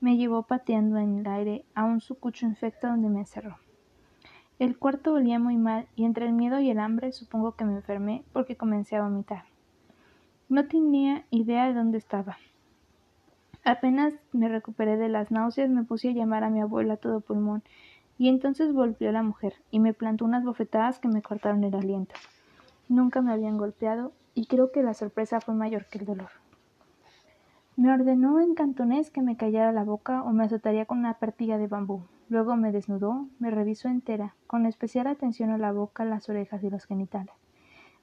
[0.00, 3.58] Me llevó pateando en el aire a un sucucho infecto donde me encerró.
[4.58, 7.74] El cuarto olía muy mal y entre el miedo y el hambre supongo que me
[7.74, 9.44] enfermé porque comencé a vomitar.
[10.48, 12.38] No tenía idea de dónde estaba.
[13.64, 17.62] Apenas me recuperé de las náuseas me puse a llamar a mi abuela todo pulmón
[18.18, 22.14] y entonces volvió la mujer y me plantó unas bofetadas que me cortaron el aliento.
[22.88, 26.30] Nunca me habían golpeado y creo que la sorpresa fue mayor que el dolor.
[27.76, 31.56] Me ordenó en cantonés que me callara la boca o me azotaría con una partilla
[31.56, 32.02] de bambú.
[32.28, 36.70] Luego me desnudó, me revisó entera, con especial atención a la boca, las orejas y
[36.70, 37.34] los genitales.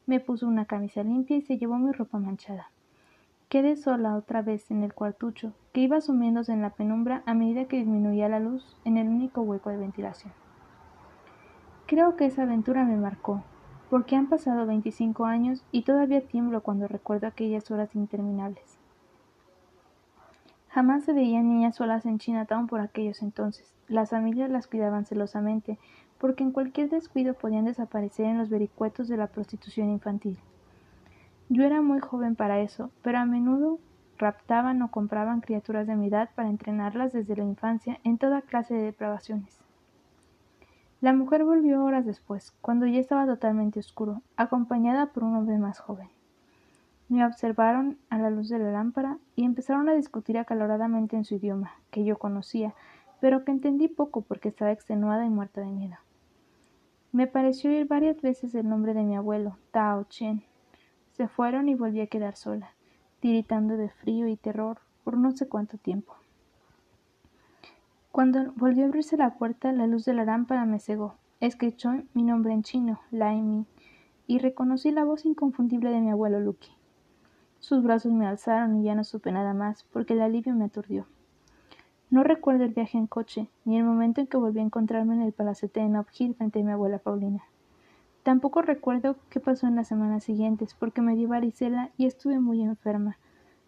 [0.05, 2.71] Me puso una camisa limpia y se llevó mi ropa manchada.
[3.49, 7.63] Quedé sola otra vez en el cuartucho, que iba sumiéndose en la penumbra a medida
[7.63, 10.33] que disminuía la luz en el único hueco de ventilación.
[11.85, 13.45] Creo que esa aventura me marcó,
[13.89, 18.77] porque han pasado veinticinco años y todavía tiemblo cuando recuerdo aquellas horas interminables.
[20.67, 23.73] Jamás se veían niñas solas en Chinatown por aquellos entonces.
[23.87, 25.79] Las familias las cuidaban celosamente,
[26.17, 30.37] porque en cualquier descuido podían desaparecer en los vericuetos de la prostitución infantil.
[31.49, 33.79] Yo era muy joven para eso, pero a menudo
[34.17, 38.73] raptaban o compraban criaturas de mi edad para entrenarlas desde la infancia en toda clase
[38.73, 39.57] de depravaciones.
[40.99, 45.79] La mujer volvió horas después, cuando ya estaba totalmente oscuro, acompañada por un hombre más
[45.79, 46.09] joven.
[47.07, 51.35] Me observaron a la luz de la lámpara y empezaron a discutir acaloradamente en su
[51.35, 52.73] idioma, que yo conocía,
[53.21, 55.95] pero que entendí poco porque estaba extenuada y muerta de miedo.
[57.13, 60.43] Me pareció oír varias veces el nombre de mi abuelo, Tao Chen.
[61.17, 62.73] Se fueron y volví a quedar sola,
[63.19, 66.13] tiritando de frío y terror por no sé cuánto tiempo.
[68.11, 71.15] Cuando volvió a abrirse la puerta, la luz de la lámpara me cegó.
[71.39, 73.65] Escuchó mi nombre en chino, Lai Mi,
[74.27, 76.71] y reconocí la voz inconfundible de mi abuelo Lucky.
[77.59, 81.07] Sus brazos me alzaron y ya no supe nada más, porque el alivio me aturdió.
[82.11, 85.21] No recuerdo el viaje en coche, ni el momento en que volví a encontrarme en
[85.23, 87.43] el palacete de Nob Hill frente a mi abuela Paulina.
[88.27, 92.61] Tampoco recuerdo qué pasó en las semanas siguientes, porque me dio varicela y estuve muy
[92.61, 93.17] enferma.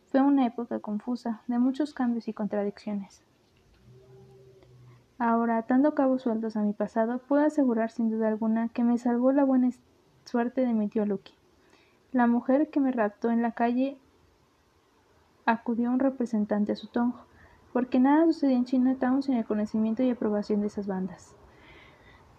[0.07, 3.23] Fue una época confusa, de muchos cambios y contradicciones.
[5.17, 9.31] Ahora, atando cabos sueltos a mi pasado, puedo asegurar sin duda alguna que me salvó
[9.31, 9.69] la buena
[10.25, 11.35] suerte de mi tío Lucky.
[12.11, 13.97] La mujer que me raptó en la calle
[15.45, 17.23] acudió un representante a su tonjo,
[17.71, 21.38] porque nada sucedía en Chinatown sin el conocimiento y aprobación de esas bandas.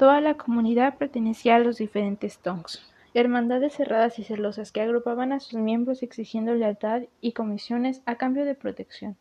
[0.01, 2.81] Toda la comunidad pertenecía a los diferentes Tongs,
[3.13, 8.47] hermandades cerradas y celosas que agrupaban a sus miembros exigiendo lealtad y comisiones a cambio
[8.47, 9.19] de protección,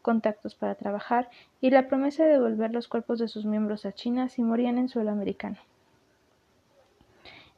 [0.00, 1.28] contactos para trabajar
[1.60, 4.88] y la promesa de devolver los cuerpos de sus miembros a China si morían en
[4.88, 5.58] suelo americano.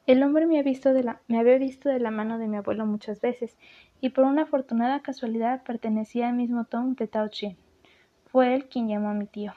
[0.08, 2.86] El hombre me, visto de la, me había visto de la mano de mi abuelo
[2.86, 3.56] muchas veces,
[4.00, 7.56] y por una afortunada casualidad pertenecía al mismo Tong de Tao Chin.
[8.32, 9.52] Fue él quien llamó a mi tío.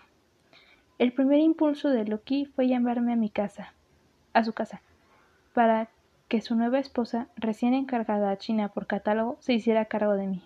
[0.99, 3.73] El primer impulso de Loki fue llamarme a mi casa,
[4.33, 4.81] a su casa,
[5.53, 5.89] para
[6.27, 10.43] que su nueva esposa, recién encargada a China por catálogo, se hiciera cargo de mí.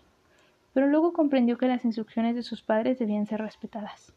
[0.73, 4.13] Pero luego comprendió que las instrucciones de sus padres debían ser respetadas.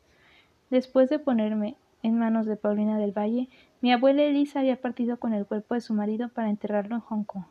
[0.70, 3.48] Después de ponerme en manos de Paulina del Valle,
[3.80, 7.24] mi abuela Elisa había partido con el cuerpo de su marido para enterrarlo en Hong
[7.24, 7.44] Kong.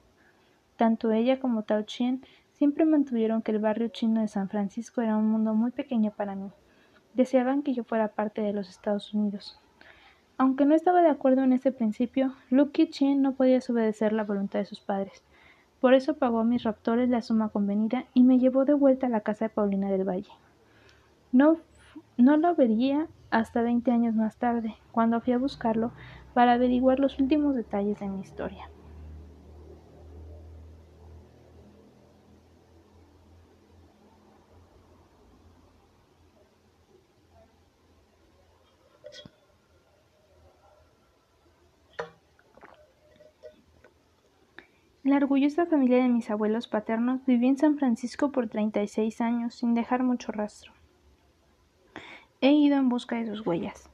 [0.78, 5.18] Tanto ella como Tao Chien Siempre mantuvieron que el barrio chino de San Francisco era
[5.18, 6.50] un mundo muy pequeño para mí.
[7.14, 9.60] Deseaban que yo fuera parte de los Estados Unidos.
[10.38, 14.60] Aunque no estaba de acuerdo en ese principio, Lucky Chen no podía desobedecer la voluntad
[14.60, 15.24] de sus padres.
[15.80, 19.10] Por eso pagó a mis raptores la suma convenida y me llevó de vuelta a
[19.10, 20.32] la casa de Paulina del Valle.
[21.32, 21.58] No,
[22.18, 25.92] no lo vería hasta veinte años más tarde, cuando fui a buscarlo
[26.34, 28.70] para averiguar los últimos detalles de mi historia.
[45.04, 49.74] La orgullosa familia de mis abuelos paternos vivió en San Francisco por 36 años sin
[49.74, 50.72] dejar mucho rastro.
[52.40, 53.90] He ido en busca de sus huellas.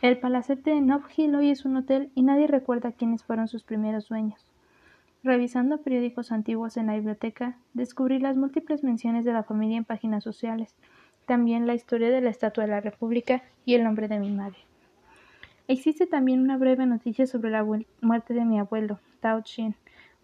[0.00, 3.62] El palacete de Nob Hill hoy es un hotel y nadie recuerda quiénes fueron sus
[3.62, 4.50] primeros dueños.
[5.22, 10.24] Revisando periódicos antiguos en la biblioteca, descubrí las múltiples menciones de la familia en páginas
[10.24, 10.76] sociales,
[11.26, 14.60] también la historia de la Estatua de la República y el nombre de mi madre.
[15.66, 17.66] Existe también una breve noticia sobre la
[18.00, 19.74] muerte de mi abuelo, Tao Chin,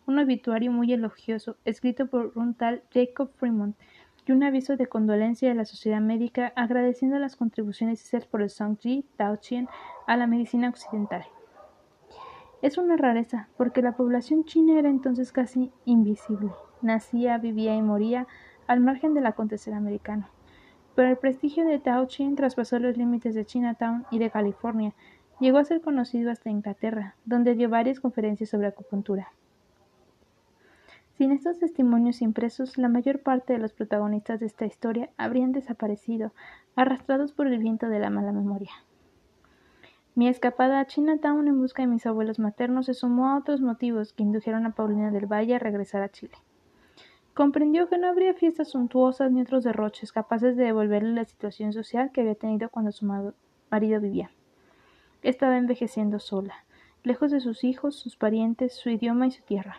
[0.07, 3.77] un obituario muy elogioso, escrito por un tal Jacob Fremont,
[4.27, 8.51] y un aviso de condolencia de la sociedad médica agradeciendo las contribuciones hechas por el
[8.51, 9.69] Songji Tao Chien
[10.07, 11.25] a la medicina occidental.
[12.63, 16.51] Es una rareza, porque la población china era entonces casi invisible.
[16.81, 18.27] Nacía, vivía y moría
[18.67, 20.29] al margen del acontecer americano.
[20.95, 24.95] Pero el prestigio de Tao Chin traspasó los límites de Chinatown y de California.
[25.41, 29.33] Llegó a ser conocido hasta Inglaterra, donde dio varias conferencias sobre acupuntura.
[31.17, 36.33] Sin estos testimonios impresos, la mayor parte de los protagonistas de esta historia habrían desaparecido,
[36.75, 38.73] arrastrados por el viento de la mala memoria.
[40.17, 44.13] Mi escapada a Chinatown en busca de mis abuelos maternos se sumó a otros motivos
[44.13, 46.35] que indujeron a Paulina del Valle a regresar a Chile.
[47.33, 52.11] Comprendió que no habría fiestas suntuosas ni otros derroches capaces de devolverle la situación social
[52.13, 53.07] que había tenido cuando su
[53.71, 54.31] marido vivía.
[55.23, 56.65] Estaba envejeciendo sola,
[57.05, 59.79] lejos de sus hijos, sus parientes, su idioma y su tierra.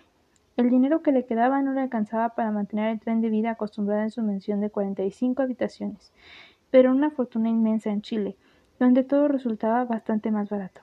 [0.58, 4.03] El dinero que le quedaba no le alcanzaba para mantener el tren de vida acostumbrado
[4.03, 6.14] en su mención de 45 habitaciones,
[6.72, 8.38] pero una fortuna inmensa en Chile,
[8.80, 10.82] donde todo resultaba bastante más barato.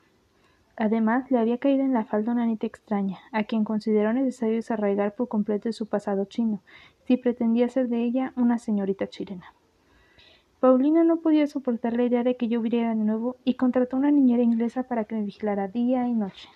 [0.77, 5.15] Además, le había caído en la falda una anita extraña, a quien consideró necesario desarraigar
[5.15, 6.61] por completo de su pasado chino,
[7.07, 9.55] si pretendía ser de ella una señorita chilena.
[10.61, 14.11] Paulina no podía soportar la idea de que yo viniera de nuevo y contrató una
[14.11, 16.49] niñera inglesa para que me vigilara día y noche.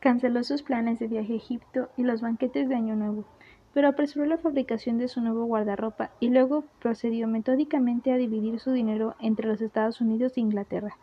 [0.00, 3.26] Canceló sus planes de viaje a Egipto y los banquetes de Año Nuevo,
[3.74, 8.72] pero apresuró la fabricación de su nuevo guardarropa y luego procedió metódicamente a dividir su
[8.72, 10.96] dinero entre los Estados Unidos e Inglaterra,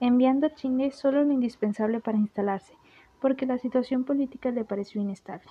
[0.00, 2.74] enviando a Chile solo lo indispensable para instalarse,
[3.22, 5.48] porque la situación política le pareció inestable.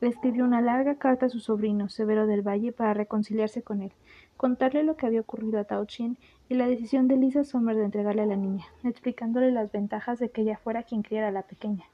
[0.00, 3.92] Le escribió una larga carta a su sobrino, Severo del Valle, para reconciliarse con él,
[4.38, 6.16] contarle lo que había ocurrido a Tao Chin
[6.48, 10.30] y la decisión de Lisa Sommer de entregarle a la niña, explicándole las ventajas de
[10.30, 11.84] que ella fuera quien criara a la pequeña.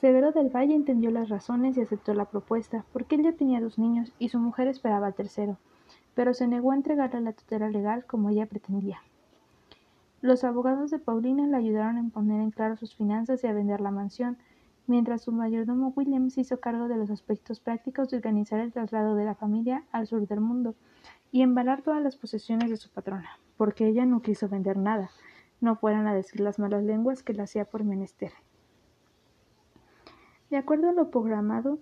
[0.00, 3.78] Severo del Valle entendió las razones y aceptó la propuesta, porque él ya tenía dos
[3.78, 5.56] niños y su mujer esperaba tercero,
[6.14, 8.98] pero se negó a entregarle la tutela legal como ella pretendía.
[10.20, 13.80] Los abogados de Paulina le ayudaron a poner en claro sus finanzas y a vender
[13.80, 14.36] la mansión,
[14.86, 19.24] mientras su mayordomo Williams hizo cargo de los aspectos prácticos de organizar el traslado de
[19.24, 20.74] la familia al sur del mundo
[21.30, 25.10] y embalar todas las posesiones de su patrona, porque ella no quiso vender nada,
[25.60, 28.32] no fueran a decir las malas lenguas que la hacía por menester.
[30.50, 31.78] De acuerdo a lo programado,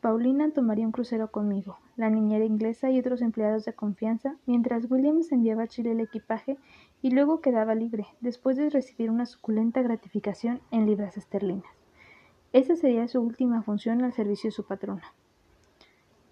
[0.00, 5.32] Paulina tomaría un crucero conmigo, la niñera inglesa y otros empleados de confianza, mientras Williams
[5.32, 6.58] enviaba a Chile el equipaje
[7.02, 11.70] y luego quedaba libre, después de recibir una suculenta gratificación en libras esterlinas.
[12.52, 15.12] Esa sería su última función al servicio de su patrona.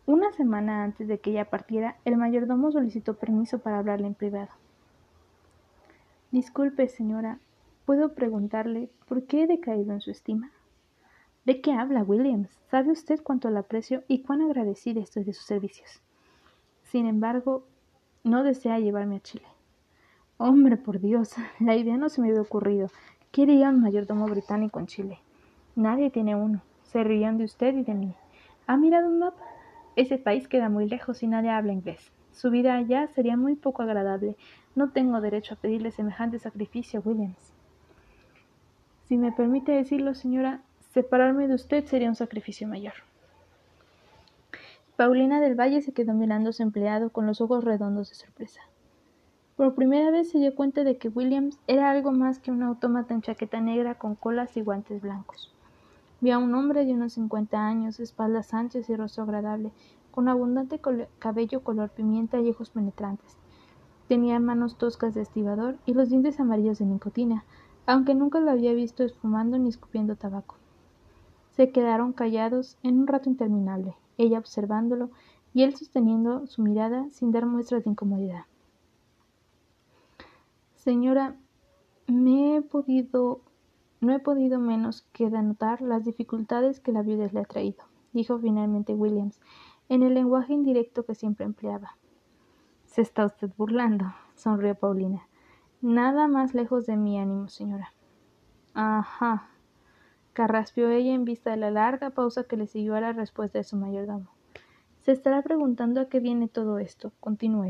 [0.07, 4.53] Una semana antes de que ella partiera, el mayordomo solicitó permiso para hablarle en privado.
[6.31, 7.41] Disculpe, señora,
[7.87, 10.53] ¿puedo preguntarle por qué he decaído en su estima?
[11.45, 12.49] ¿De qué habla, Williams?
[12.71, 16.01] ¿Sabe usted cuánto la aprecio y cuán agradecida estoy de sus servicios?
[16.85, 17.67] Sin embargo,
[18.23, 19.45] no desea llevarme a Chile.
[20.39, 22.89] Hombre, por Dios, la idea no se me había ocurrido.
[23.31, 25.19] Quería un mayordomo británico en Chile.
[25.77, 26.63] Nadie tiene uno.
[26.85, 28.15] Se rían de usted y de mí.
[28.67, 29.43] ¿Ha mirado un mapa?
[29.97, 32.11] Ese país queda muy lejos y nadie habla inglés.
[32.33, 34.37] Su vida allá sería muy poco agradable.
[34.75, 37.53] No tengo derecho a pedirle semejante sacrificio, Williams.
[39.09, 40.63] Si me permite decirlo, señora,
[40.95, 42.93] Separarme de usted sería un sacrificio mayor.
[44.95, 48.61] Paulina del Valle se quedó mirando a su empleado con los ojos redondos de sorpresa.
[49.57, 53.13] Por primera vez se dio cuenta de que Williams era algo más que un autómata
[53.13, 55.53] en chaqueta negra con colas y guantes blancos.
[56.21, 59.73] Vio a un hombre de unos cincuenta años, espaldas anchas y rostro agradable,
[60.13, 60.81] con abundante
[61.19, 63.37] cabello color pimienta y ojos penetrantes.
[64.07, 67.45] Tenía manos toscas de estibador y los dientes amarillos de nicotina,
[67.85, 70.55] aunque nunca lo había visto esfumando ni escupiendo tabaco.
[71.57, 75.11] Se quedaron callados en un rato interminable, ella observándolo
[75.53, 78.47] y él sosteniendo su mirada sin dar muestras de incomodidad.
[80.75, 81.37] Señora,
[82.09, 83.41] me he podido
[84.01, 88.39] no he podido menos que denotar las dificultades que la viudez le ha traído, dijo
[88.39, 89.41] finalmente Williams,
[89.89, 91.97] en el lenguaje indirecto que siempre empleaba.
[92.85, 95.27] Se está usted burlando, sonrió Paulina.
[95.81, 97.95] Nada más lejos de mi ánimo, señora.
[98.75, 99.49] Ajá,
[100.35, 103.65] carraspeó ella en vista de la larga pausa que le siguió a la respuesta de
[103.65, 104.29] su mayordomo.
[105.01, 107.65] Se estará preguntando a qué viene todo esto, continuó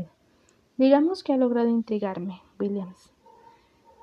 [0.77, 3.13] Digamos que ha logrado intrigarme, Williams.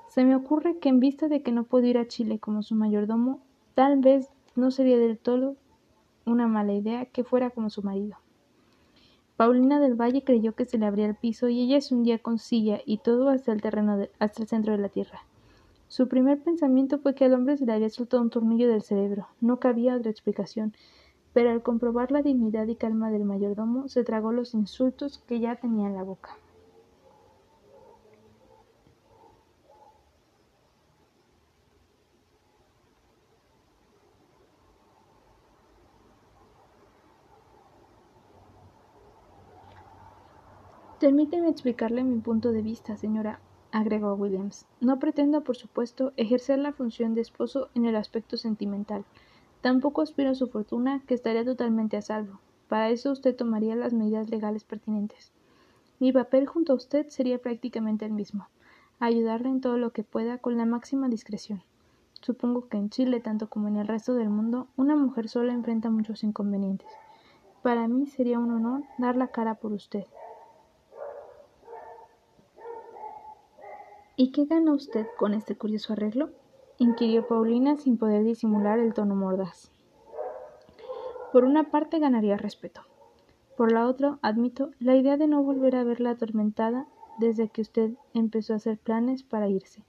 [0.07, 2.73] Se me ocurre que en vista de que no puedo ir a Chile como su
[2.73, 3.41] mayordomo,
[3.75, 5.55] tal vez no sería del todo
[6.25, 8.17] una mala idea que fuera como su marido.
[9.35, 12.37] Paulina del Valle creyó que se le abría el piso y ella se hundía con
[12.37, 15.23] silla y todo hasta el terreno hasta el centro de la tierra.
[15.93, 19.27] Su primer pensamiento fue que al hombre se le había soltado un tornillo del cerebro.
[19.39, 20.73] No cabía otra explicación.
[21.33, 25.55] Pero al comprobar la dignidad y calma del mayordomo, se tragó los insultos que ya
[25.55, 26.35] tenía en la boca.
[40.99, 43.39] Permíteme explicarle mi punto de vista, señora
[43.73, 44.65] agregó Williams.
[44.79, 49.03] No pretendo, por supuesto, ejercer la función de esposo en el aspecto sentimental.
[49.59, 52.39] Tampoco aspiro a su fortuna, que estaría totalmente a salvo.
[52.69, 55.33] Para eso usted tomaría las medidas legales pertinentes.
[55.99, 58.47] Mi papel junto a usted sería prácticamente el mismo
[58.99, 61.61] ayudarle en todo lo que pueda con la máxima discreción.
[62.21, 65.89] Supongo que en Chile, tanto como en el resto del mundo, una mujer sola enfrenta
[65.89, 66.87] muchos inconvenientes.
[67.61, 70.05] Para mí sería un honor dar la cara por usted.
[74.15, 76.29] ¿Y qué gana usted con este curioso arreglo?
[76.77, 79.71] inquirió Paulina sin poder disimular el tono mordaz.
[81.31, 82.81] Por una parte ganaría respeto.
[83.57, 86.85] Por la otra, admito, la idea de no volver a verla atormentada
[87.17, 89.83] desde que usted empezó a hacer planes para irse.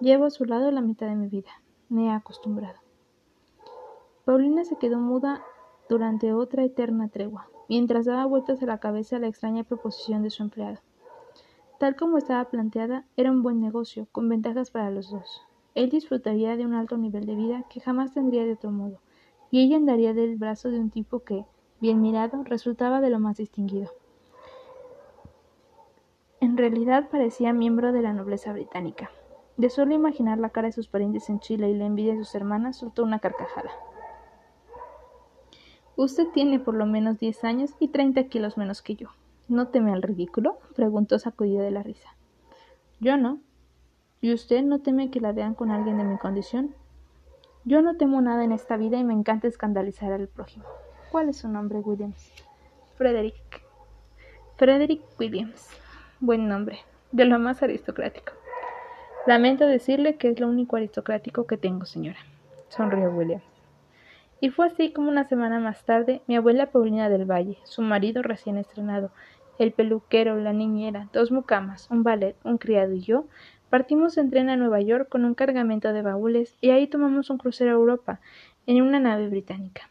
[0.00, 1.50] Llevo a su lado la mitad de mi vida.
[1.88, 2.78] Me he acostumbrado.
[4.24, 5.42] Paulina se quedó muda
[5.88, 10.44] durante otra eterna tregua, mientras daba vueltas a la cabeza la extraña proposición de su
[10.44, 10.78] empleado.
[11.78, 15.42] Tal como estaba planteada, era un buen negocio, con ventajas para los dos.
[15.74, 19.00] Él disfrutaría de un alto nivel de vida que jamás tendría de otro modo,
[19.50, 21.44] y ella andaría del brazo de un tipo que,
[21.80, 23.90] bien mirado, resultaba de lo más distinguido.
[26.40, 29.10] En realidad parecía miembro de la nobleza británica.
[29.56, 32.34] De solo imaginar la cara de sus parientes en Chile y la envidia de sus
[32.34, 33.70] hermanas, soltó una carcajada.
[35.96, 39.08] Usted tiene por lo menos diez años y treinta kilos menos que yo.
[39.48, 40.58] ¿No teme al ridículo?
[40.74, 42.16] preguntó sacudida de la risa.
[43.00, 43.40] Yo no.
[44.20, 46.74] ¿Y usted no teme que la vean con alguien de mi condición?
[47.64, 50.64] Yo no temo nada en esta vida y me encanta escandalizar al prójimo.
[51.10, 52.32] ¿Cuál es su nombre, Williams?
[52.96, 53.62] Frederick.
[54.56, 55.68] Frederick Williams.
[56.20, 56.78] Buen nombre.
[57.12, 58.32] De lo más aristocrático.
[59.26, 62.18] Lamento decirle que es lo único aristocrático que tengo, señora.
[62.68, 63.44] Sonrió Williams.
[64.40, 68.22] Y fue así como una semana más tarde, mi abuela Paulina del Valle, su marido
[68.22, 69.10] recién estrenado,
[69.58, 73.26] el peluquero, la niñera, dos mucamas, un ballet, un criado y yo,
[73.70, 77.38] partimos en tren a Nueva York con un cargamento de baúles y ahí tomamos un
[77.38, 78.20] crucero a Europa,
[78.66, 79.90] en una nave británica.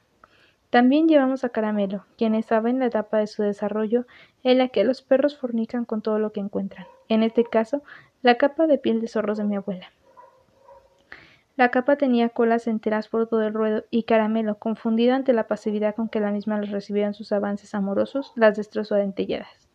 [0.70, 4.06] También llevamos a Caramelo, quien estaba en la etapa de su desarrollo
[4.44, 7.84] en la que los perros fornican con todo lo que encuentran, en este caso,
[8.22, 9.92] la capa de piel de zorros de mi abuela.
[11.56, 15.94] La capa tenía colas enteras por todo el ruedo y Caramelo, confundido ante la pasividad
[15.94, 19.70] con que la misma los recibía en sus avances amorosos, las destrozó a dentelladas.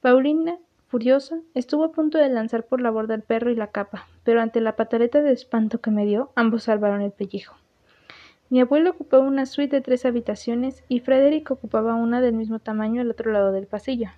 [0.00, 0.58] Paulina,
[0.88, 4.40] furiosa, estuvo a punto de lanzar por la borda el perro y la capa, pero
[4.40, 7.54] ante la pataleta de espanto que me dio, ambos salvaron el pellejo.
[8.50, 13.00] Mi abuelo ocupaba una suite de tres habitaciones y Frederick ocupaba una del mismo tamaño
[13.00, 14.08] al otro lado del pasillo.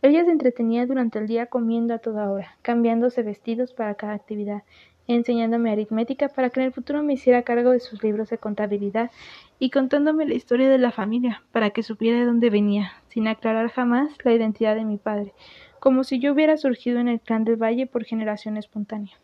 [0.00, 4.62] Ella se entretenía durante el día comiendo a toda hora, cambiándose vestidos para cada actividad,
[5.08, 9.10] enseñándome aritmética para que en el futuro me hiciera cargo de sus libros de contabilidad
[9.58, 13.70] y contándome la historia de la familia para que supiera de dónde venía, sin aclarar
[13.70, 15.32] jamás la identidad de mi padre,
[15.78, 19.16] como si yo hubiera surgido en el clan del valle por generación espontánea.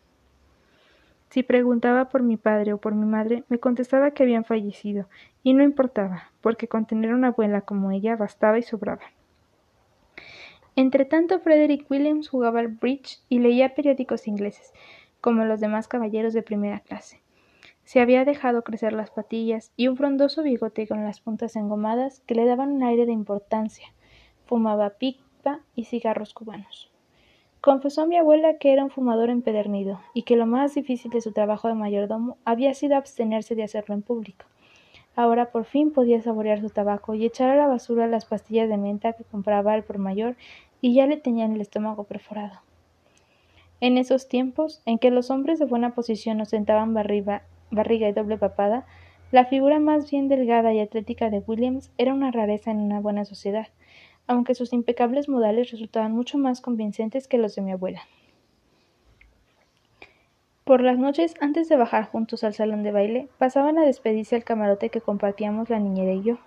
[1.29, 5.07] Si preguntaba por mi padre o por mi madre, me contestaba que habían fallecido,
[5.41, 9.01] y no importaba, porque con tener una abuela como ella bastaba y sobraba.
[10.75, 14.73] Entretanto, Frederick Williams jugaba al bridge y leía periódicos ingleses,
[15.23, 17.21] como los demás caballeros de primera clase.
[17.85, 22.35] Se había dejado crecer las patillas y un frondoso bigote con las puntas engomadas que
[22.35, 23.87] le daban un aire de importancia.
[24.45, 26.91] Fumaba pipa y cigarros cubanos.
[27.61, 31.21] Confesó a mi abuela que era un fumador empedernido y que lo más difícil de
[31.21, 34.43] su trabajo de mayordomo había sido abstenerse de hacerlo en público.
[35.15, 38.75] Ahora por fin podía saborear su tabaco y echar a la basura las pastillas de
[38.75, 40.35] menta que compraba al por mayor
[40.81, 42.59] y ya le tenían el estómago perforado.
[43.83, 48.37] En esos tiempos, en que los hombres de buena posición ostentaban barriga, barriga y doble
[48.37, 48.85] papada,
[49.29, 53.25] la figura más bien delgada y atlética de Williams era una rareza en una buena
[53.25, 53.67] sociedad,
[54.25, 58.03] aunque sus impecables modales resultaban mucho más convincentes que los de mi abuela.
[60.63, 64.45] Por las noches, antes de bajar juntos al salón de baile, pasaban a despedirse al
[64.45, 66.37] camarote que compartíamos la niñera y yo.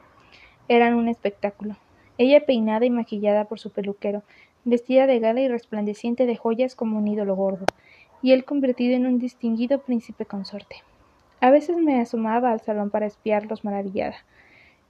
[0.68, 1.76] Eran un espectáculo.
[2.16, 4.22] Ella peinada y maquillada por su peluquero,
[4.66, 7.64] vestida de gala y resplandeciente de joyas como un ídolo gordo,
[8.20, 10.76] y él convertido en un distinguido príncipe consorte.
[11.40, 14.16] A veces me asomaba al salón para espiarlos maravillada.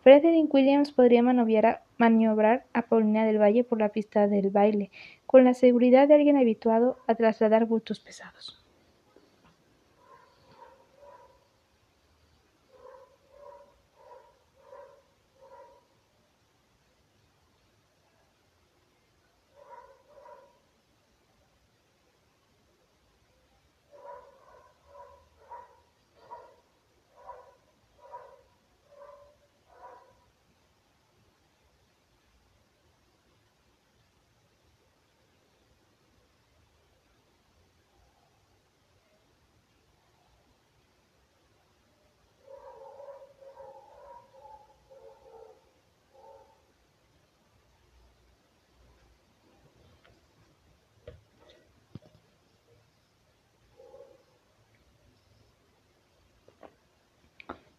[0.03, 4.91] Frederick Williams podría maniobrar a Paulina del Valle por la pista del baile,
[5.27, 8.66] con la seguridad de alguien habituado a trasladar bultos pesados.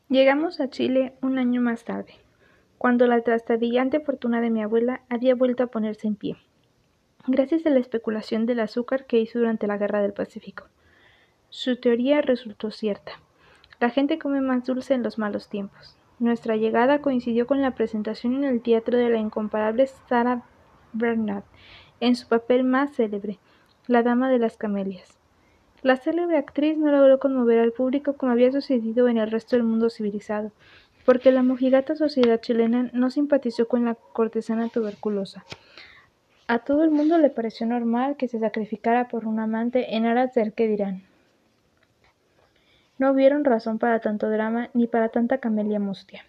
[0.10, 2.14] Llegamos a Chile un año más tarde,
[2.78, 6.38] cuando la trastabillante fortuna de mi abuela había vuelto a ponerse en pie,
[7.28, 10.68] gracias a la especulación del azúcar que hizo durante la Guerra del Pacífico.
[11.49, 13.20] Su teoría resultó cierta.
[13.82, 15.97] La gente come más dulce en los malos tiempos.
[16.20, 20.45] Nuestra llegada coincidió con la presentación en el teatro de la incomparable Sarah
[20.93, 21.45] Bernhardt,
[21.99, 23.39] en su papel más célebre,
[23.88, 25.20] la Dama de las Camelias.
[25.84, 29.64] La célebre actriz no logró conmover al público como había sucedido en el resto del
[29.64, 30.52] mundo civilizado,
[31.06, 35.46] porque la mojigata sociedad chilena no simpatizó con la cortesana tuberculosa.
[36.48, 40.34] A todo el mundo le pareció normal que se sacrificara por un amante en aras
[40.34, 41.04] del que dirán.
[42.98, 46.26] No hubieron razón para tanto drama ni para tanta camelia mustia.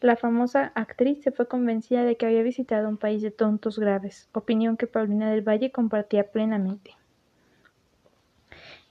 [0.00, 4.30] La famosa actriz se fue convencida de que había visitado un país de tontos graves,
[4.32, 6.96] opinión que Paulina del Valle compartía plenamente.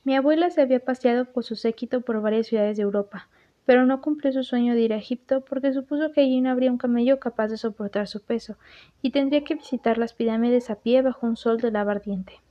[0.03, 3.29] Mi abuela se había paseado por su séquito por varias ciudades de Europa,
[3.65, 6.71] pero no cumplió su sueño de ir a Egipto porque supuso que allí no habría
[6.71, 8.57] un camello capaz de soportar su peso,
[9.03, 12.41] y tendría que visitar las pirámides a pie bajo un sol de lava ardiente.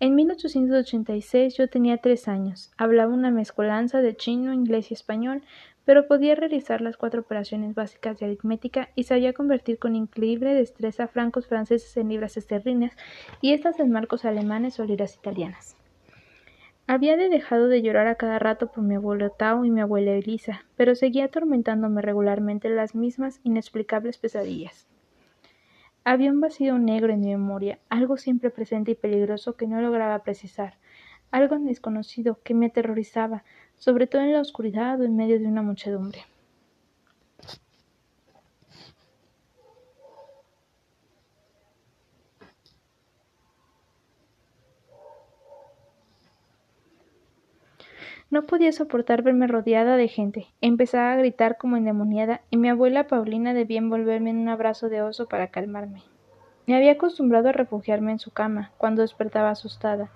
[0.00, 5.42] En 1886 yo tenía tres años, hablaba una mezcolanza de chino, inglés y español,
[5.86, 11.08] pero podía realizar las cuatro operaciones básicas de aritmética y sabía convertir con increíble destreza
[11.08, 12.92] francos franceses en libras esterlinas
[13.40, 15.79] y estas en marcos alemanes o liras italianas.
[16.92, 20.64] Había dejado de llorar a cada rato por mi abuelo Tao y mi abuela Elisa,
[20.76, 24.88] pero seguía atormentándome regularmente las mismas inexplicables pesadillas.
[26.02, 30.24] Había un vacío negro en mi memoria, algo siempre presente y peligroso que no lograba
[30.24, 30.78] precisar,
[31.30, 33.44] algo desconocido que me aterrorizaba,
[33.76, 36.24] sobre todo en la oscuridad o en medio de una muchedumbre.
[48.30, 50.46] No podía soportar verme rodeada de gente.
[50.60, 55.02] Empezaba a gritar como endemoniada y mi abuela Paulina debía envolverme en un abrazo de
[55.02, 56.04] oso para calmarme.
[56.68, 60.10] Me había acostumbrado a refugiarme en su cama cuando despertaba asustada.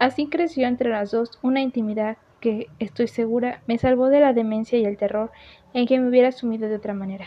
[0.00, 4.76] Así creció entre las dos una intimidad que, estoy segura, me salvó de la demencia
[4.76, 5.30] y el terror
[5.74, 7.26] en que me hubiera sumido de otra manera.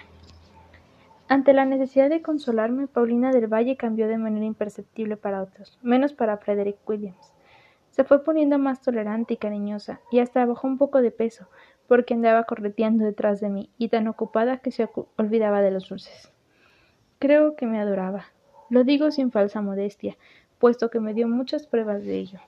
[1.30, 6.12] Ante la necesidad de consolarme, Paulina del Valle cambió de manera imperceptible para otros, menos
[6.12, 7.37] para Frederick Williams.
[7.98, 11.48] Se fue poniendo más tolerante y cariñosa, y hasta bajó un poco de peso,
[11.88, 14.88] porque andaba correteando detrás de mí, y tan ocupada que se
[15.18, 16.32] olvidaba de los dulces.
[17.18, 18.28] Creo que me adoraba.
[18.70, 20.16] Lo digo sin falsa modestia,
[20.60, 22.40] puesto que me dio muchas pruebas de ello.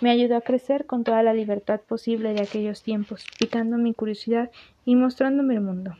[0.00, 4.52] Me ayudó a crecer con toda la libertad posible de aquellos tiempos, picando mi curiosidad
[4.84, 5.96] y mostrándome el mundo.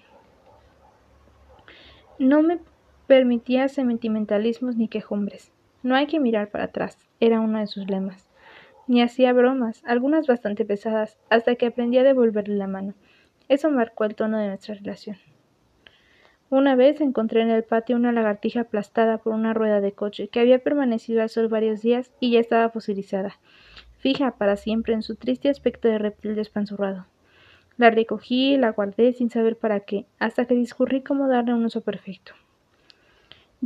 [2.20, 2.60] No me
[3.08, 5.50] permitía sentimentalismos ni quejumbres.
[5.82, 8.28] No hay que mirar para atrás, era uno de sus lemas
[8.86, 12.94] ni hacía bromas, algunas bastante pesadas, hasta que aprendí a devolverle la mano.
[13.48, 15.16] Eso marcó el tono de nuestra relación.
[16.50, 20.40] Una vez encontré en el patio una lagartija aplastada por una rueda de coche que
[20.40, 23.38] había permanecido al sol varios días y ya estaba fosilizada,
[23.98, 27.06] fija para siempre en su triste aspecto de reptil despanzurrado.
[27.76, 31.80] La recogí la guardé sin saber para qué, hasta que discurrí cómo darle un uso
[31.80, 32.34] perfecto.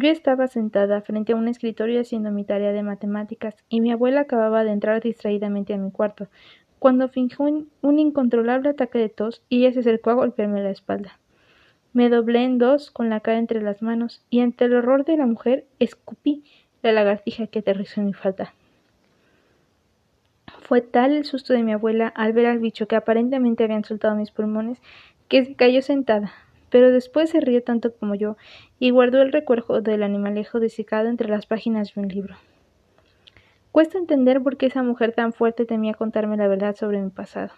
[0.01, 4.21] Yo estaba sentada frente a un escritorio haciendo mi tarea de matemáticas y mi abuela
[4.21, 6.29] acababa de entrar distraídamente a mi cuarto,
[6.79, 11.19] cuando fingió un, incontrolable ataque de tos y ella se acercó a golpearme la espalda.
[11.95, 15.17] Me doblé en dos con la cara entre las manos y ante el horror de
[15.17, 16.45] la mujer escupí
[16.81, 18.55] la lagartija que aterrizó en mi falda.
[20.63, 24.15] Fue tal el susto de mi abuela al ver al bicho que aparentemente habían soltado
[24.15, 24.81] mis pulmones
[25.27, 26.33] que se cayó sentada,
[26.71, 28.37] pero después se rió tanto como yo
[28.79, 32.37] y guardó el recuerdo del animalejo desecado entre las páginas de un libro.
[33.73, 37.51] Cuesta entender por qué esa mujer tan fuerte temía contarme la verdad sobre mi pasado.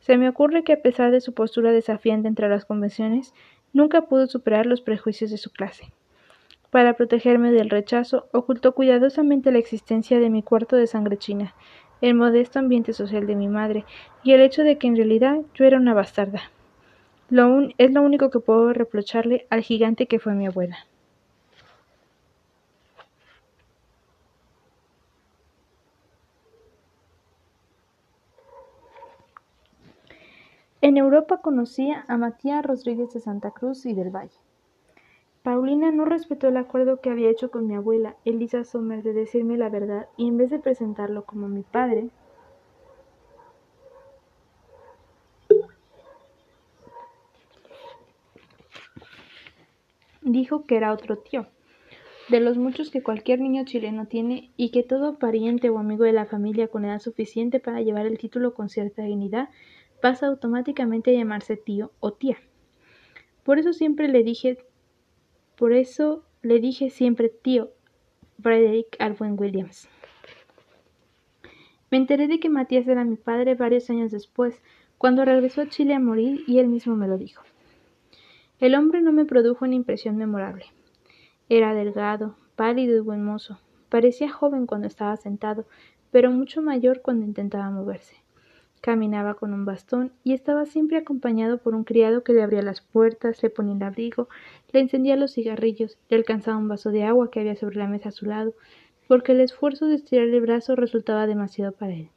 [0.00, 3.34] Se me ocurre que a pesar de su postura desafiante entre las convenciones,
[3.72, 5.92] nunca pudo superar los prejuicios de su clase.
[6.70, 11.54] Para protegerme del rechazo, ocultó cuidadosamente la existencia de mi cuarto de sangre china,
[12.02, 13.84] el modesto ambiente social de mi madre
[14.22, 16.50] y el hecho de que en realidad yo era una bastarda
[17.30, 20.78] es lo único que puedo reprocharle al gigante que fue mi abuela.
[30.80, 34.38] En Europa conocía a Matías Rodríguez de Santa Cruz y del Valle.
[35.42, 39.56] Paulina no respetó el acuerdo que había hecho con mi abuela, Elisa Sommer, de decirme
[39.56, 42.10] la verdad y en vez de presentarlo como mi padre,
[50.26, 51.46] dijo que era otro tío,
[52.28, 56.12] de los muchos que cualquier niño chileno tiene y que todo pariente o amigo de
[56.12, 59.48] la familia con edad suficiente para llevar el título con cierta dignidad
[60.02, 62.38] pasa automáticamente a llamarse tío o tía.
[63.44, 64.58] Por eso siempre le dije,
[65.56, 67.70] por eso le dije siempre tío
[68.42, 69.88] Frederick Alwyn Williams.
[71.90, 74.60] Me enteré de que Matías era mi padre varios años después,
[74.98, 77.44] cuando regresó a Chile a morir y él mismo me lo dijo.
[78.58, 80.64] El hombre no me produjo una impresión memorable.
[81.50, 83.58] Era delgado, pálido y buen mozo.
[83.90, 85.66] Parecía joven cuando estaba sentado,
[86.10, 88.16] pero mucho mayor cuando intentaba moverse.
[88.80, 92.80] Caminaba con un bastón y estaba siempre acompañado por un criado que le abría las
[92.80, 94.30] puertas, le ponía el abrigo,
[94.72, 98.08] le encendía los cigarrillos, le alcanzaba un vaso de agua que había sobre la mesa
[98.08, 98.54] a su lado,
[99.06, 102.10] porque el esfuerzo de estirar el brazo resultaba demasiado para él.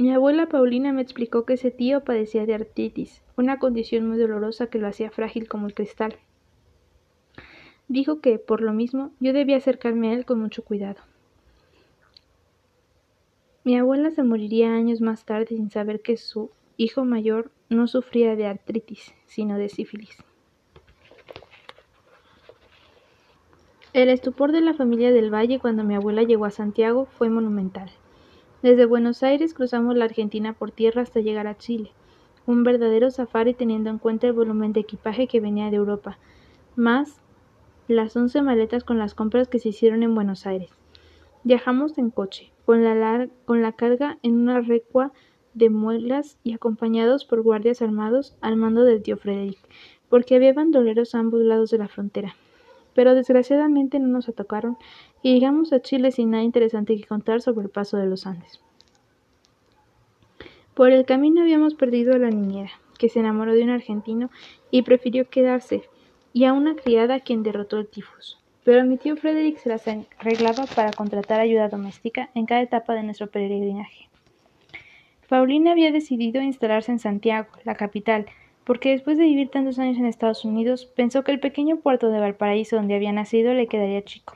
[0.00, 4.68] Mi abuela Paulina me explicó que ese tío padecía de artritis, una condición muy dolorosa
[4.68, 6.14] que lo hacía frágil como el cristal.
[7.88, 11.00] Dijo que, por lo mismo, yo debía acercarme a él con mucho cuidado.
[13.64, 18.36] Mi abuela se moriría años más tarde sin saber que su hijo mayor no sufría
[18.36, 20.16] de artritis, sino de sífilis.
[23.92, 27.90] El estupor de la familia del Valle cuando mi abuela llegó a Santiago fue monumental.
[28.60, 31.92] Desde Buenos Aires cruzamos la Argentina por tierra hasta llegar a Chile,
[32.44, 36.18] un verdadero safari teniendo en cuenta el volumen de equipaje que venía de Europa,
[36.74, 37.20] más
[37.86, 40.70] las once maletas con las compras que se hicieron en Buenos Aires.
[41.44, 45.12] Viajamos en coche, con la, con la carga en una recua
[45.54, 49.58] de muelas y acompañados por guardias armados al mando del tío Frederick,
[50.08, 52.34] porque había bandoleros a ambos lados de la frontera.
[52.92, 54.78] Pero desgraciadamente no nos atacaron
[55.22, 58.60] y llegamos a Chile sin nada interesante que contar sobre el paso de los Andes.
[60.74, 64.30] Por el camino habíamos perdido a la niñera, que se enamoró de un argentino
[64.70, 65.88] y prefirió quedarse,
[66.32, 68.38] y a una criada quien derrotó el tifus
[68.68, 73.02] pero mi tío Frederick se las arreglaba para contratar ayuda doméstica en cada etapa de
[73.02, 74.10] nuestro peregrinaje.
[75.26, 78.26] Paulina había decidido instalarse en Santiago, la capital,
[78.64, 82.20] porque después de vivir tantos años en Estados Unidos, pensó que el pequeño puerto de
[82.20, 84.34] Valparaíso donde había nacido le quedaría chico.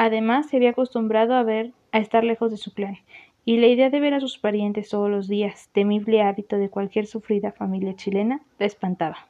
[0.00, 2.98] Además, se había acostumbrado a ver a estar lejos de su clan,
[3.44, 7.08] y la idea de ver a sus parientes todos los días, temible hábito de cualquier
[7.08, 9.26] sufrida familia chilena, la espantaba.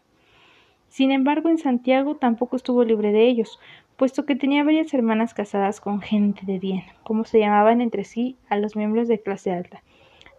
[0.91, 3.59] Sin embargo, en Santiago tampoco estuvo libre de ellos,
[3.97, 8.37] puesto que tenía varias hermanas casadas con gente de bien, como se llamaban entre sí
[8.51, 9.83] a los miembros de clase alta,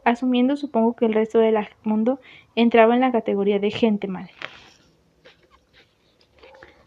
[0.06, 2.20] asumiendo supongo que el resto del mundo
[2.54, 4.30] entraba en la categoría de gente mal.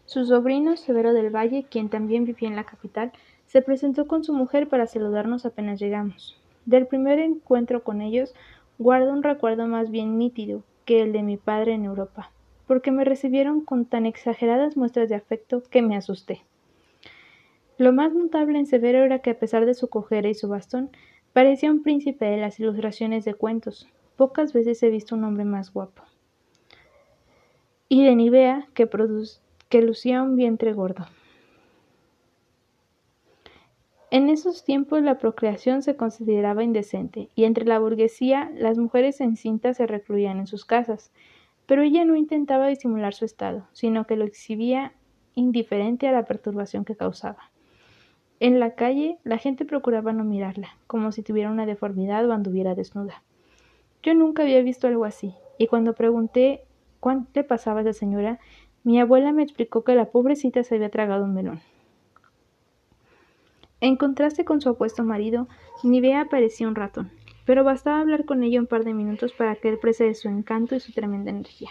[0.07, 3.11] Su sobrino, Severo del Valle, quien también vivía en la capital,
[3.53, 6.41] se presentó con su mujer para saludarnos apenas llegamos.
[6.65, 8.35] Del primer encuentro con ellos
[8.79, 12.31] guardo un recuerdo más bien nítido que el de mi padre en Europa,
[12.67, 16.41] porque me recibieron con tan exageradas muestras de afecto que me asusté.
[17.77, 20.89] Lo más notable en Severo era que a pesar de su cojera y su bastón,
[21.35, 23.87] parecía un príncipe de las ilustraciones de cuentos.
[24.17, 26.05] Pocas veces he visto un hombre más guapo.
[27.91, 28.89] Y de Nivea, que,
[29.69, 31.05] que lucía un vientre gordo.
[34.13, 39.79] En esos tiempos la procreación se consideraba indecente, y entre la burguesía las mujeres encintas
[39.79, 41.11] se recluían en sus casas,
[41.65, 44.93] pero ella no intentaba disimular su estado, sino que lo exhibía
[45.35, 47.51] indiferente a la perturbación que causaba.
[48.39, 52.75] En la calle la gente procuraba no mirarla, como si tuviera una deformidad o anduviera
[52.75, 53.23] desnuda.
[54.03, 56.65] Yo nunca había visto algo así, y cuando pregunté
[57.01, 58.41] cuánto le pasaba a esa señora,
[58.85, 61.63] mi abuela me explicó que la pobrecita se había tragado un melón.
[63.83, 65.49] En contraste con su apuesto marido,
[65.83, 67.11] Nivea parecía un ratón,
[67.45, 70.29] pero bastaba hablar con ella un par de minutos para que él prese de su
[70.29, 71.71] encanto y su tremenda energía.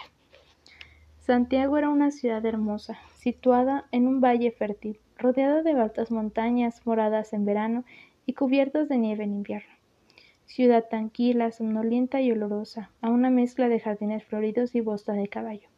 [1.20, 7.32] Santiago era una ciudad hermosa, situada en un valle fértil, rodeada de altas montañas moradas
[7.32, 7.84] en verano
[8.26, 9.72] y cubiertas de nieve en invierno.
[10.44, 15.71] Ciudad tranquila, somnolienta y olorosa, a una mezcla de jardines floridos y bosta de caballo.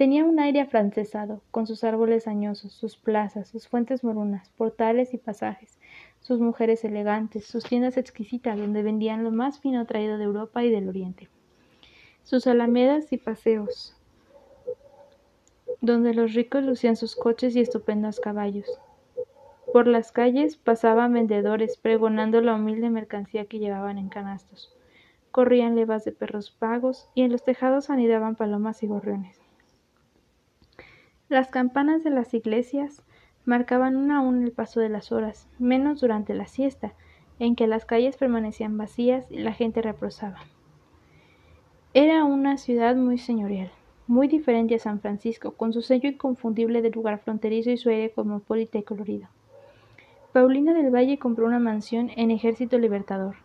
[0.00, 5.18] Tenía un aire afrancesado, con sus árboles añosos, sus plazas, sus fuentes morunas, portales y
[5.18, 5.78] pasajes,
[6.20, 10.70] sus mujeres elegantes, sus tiendas exquisitas donde vendían lo más fino traído de Europa y
[10.70, 11.28] del Oriente,
[12.22, 13.94] sus alamedas y paseos,
[15.82, 18.80] donde los ricos lucían sus coches y estupendos caballos.
[19.70, 24.74] Por las calles pasaban vendedores pregonando la humilde mercancía que llevaban en canastos.
[25.30, 29.39] Corrían levas de perros pagos y en los tejados anidaban palomas y gorriones.
[31.30, 33.02] Las campanas de las iglesias
[33.46, 36.92] marcaban una a una el paso de las horas, menos durante la siesta,
[37.38, 40.40] en que las calles permanecían vacías y la gente reposaba.
[41.94, 43.70] Era una ciudad muy señorial
[44.10, 48.10] muy diferente a San Francisco, con su sello inconfundible de lugar fronterizo y su aire
[48.10, 49.28] cosmopolita y colorido.
[50.32, 53.36] Paulina del Valle compró una mansión en Ejército Libertador,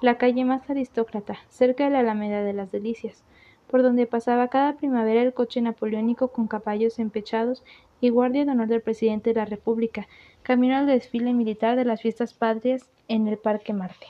[0.00, 3.24] la calle más aristócrata, cerca de la Alameda de las Delicias,
[3.72, 7.64] por donde pasaba cada primavera el coche napoleónico con caballos empechados
[8.02, 10.08] y guardia de honor del presidente de la República,
[10.42, 14.06] camino al desfile militar de las fiestas patrias en el Parque Marte.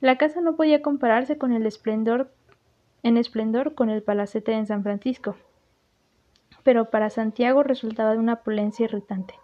[0.00, 2.32] La casa no podía compararse con el esplendor
[3.04, 5.36] en esplendor con el palacete en San Francisco,
[6.64, 9.34] pero para Santiago resultaba de una opulencia irritante.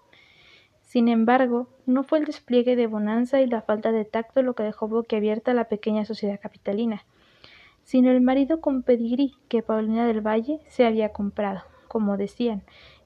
[0.82, 4.64] Sin embargo, no fue el despliegue de bonanza y la falta de tacto lo que
[4.64, 7.04] dejó boquiabierta a la pequeña sociedad capitalina,
[7.84, 12.62] sino el marido con pedigrí que Paulina del Valle se había comprado, como decían,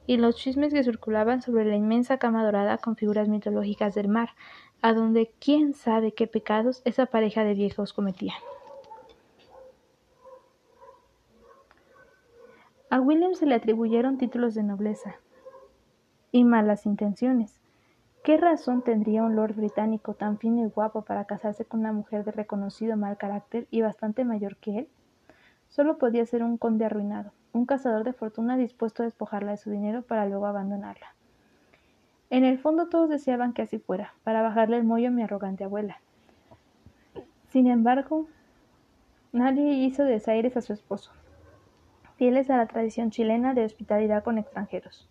[0.07, 4.31] y los chismes que circulaban sobre la inmensa cama dorada con figuras mitológicas del mar,
[4.83, 8.35] a donde quién sabe qué pecados esa pareja de viejos cometía.
[12.91, 15.16] A William se le atribuyeron títulos de nobleza
[16.31, 17.63] y malas intenciones.
[18.25, 22.25] ¿Qué razón tendría un lord británico tan fino y guapo para casarse con una mujer
[22.25, 24.89] de reconocido mal carácter y bastante mayor que él?
[25.68, 29.70] Solo podía ser un conde arruinado, un cazador de fortuna dispuesto a despojarla de su
[29.70, 31.14] dinero para luego abandonarla.
[32.31, 35.64] En el fondo todos deseaban que así fuera, para bajarle el mollo a mi arrogante
[35.64, 36.01] abuela.
[37.51, 38.27] Sin embargo,
[39.33, 41.12] nadie hizo desaires a su esposo
[42.16, 45.09] fieles a la tradición chilena de hospitalidad con extranjeros.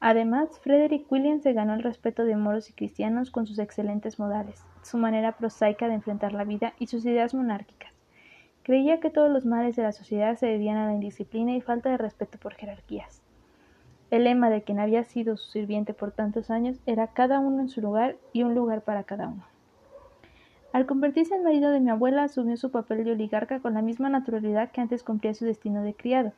[0.00, 4.64] Además, Frederick William se ganó el respeto de moros y cristianos con sus excelentes modales,
[4.82, 7.92] su manera prosaica de enfrentar la vida y sus ideas monárquicas.
[8.62, 11.90] Creía que todos los males de la sociedad se debían a la indisciplina y falta
[11.90, 13.22] de respeto por jerarquías.
[14.10, 17.68] El lema de quien había sido su sirviente por tantos años era cada uno en
[17.68, 19.44] su lugar y un lugar para cada uno.
[20.72, 24.10] Al convertirse en marido de mi abuela, asumió su papel de oligarca con la misma
[24.10, 26.32] naturalidad que antes cumplía su destino de criado.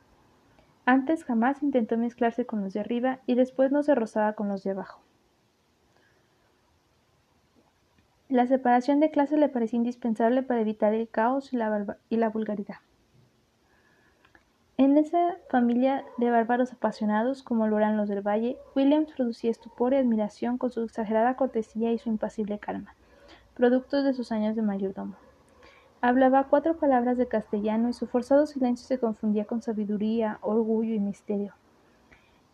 [0.85, 4.63] Antes jamás intentó mezclarse con los de arriba y después no se rozaba con los
[4.65, 5.01] de abajo.
[8.29, 12.29] La separación de clase le parecía indispensable para evitar el caos y la, y la
[12.29, 12.77] vulgaridad.
[14.77, 19.93] En esa familia de bárbaros apasionados, como lo eran los del Valle, Williams producía estupor
[19.93, 22.95] y admiración con su exagerada cortesía y su impasible calma
[23.61, 25.17] productos de sus años de mayordomo.
[26.03, 30.99] Hablaba cuatro palabras de castellano y su forzado silencio se confundía con sabiduría, orgullo y
[30.99, 31.53] misterio.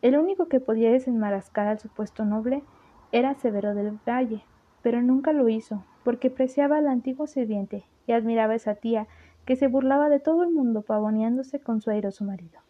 [0.03, 2.65] El único que podía desenmarascar al supuesto noble
[3.13, 4.43] era Severo del Valle,
[4.83, 9.07] pero nunca lo hizo, porque preciaba al antiguo sirviente y admiraba a esa tía
[9.45, 12.66] que se burlaba de todo el mundo pavoneándose con su airoso marido.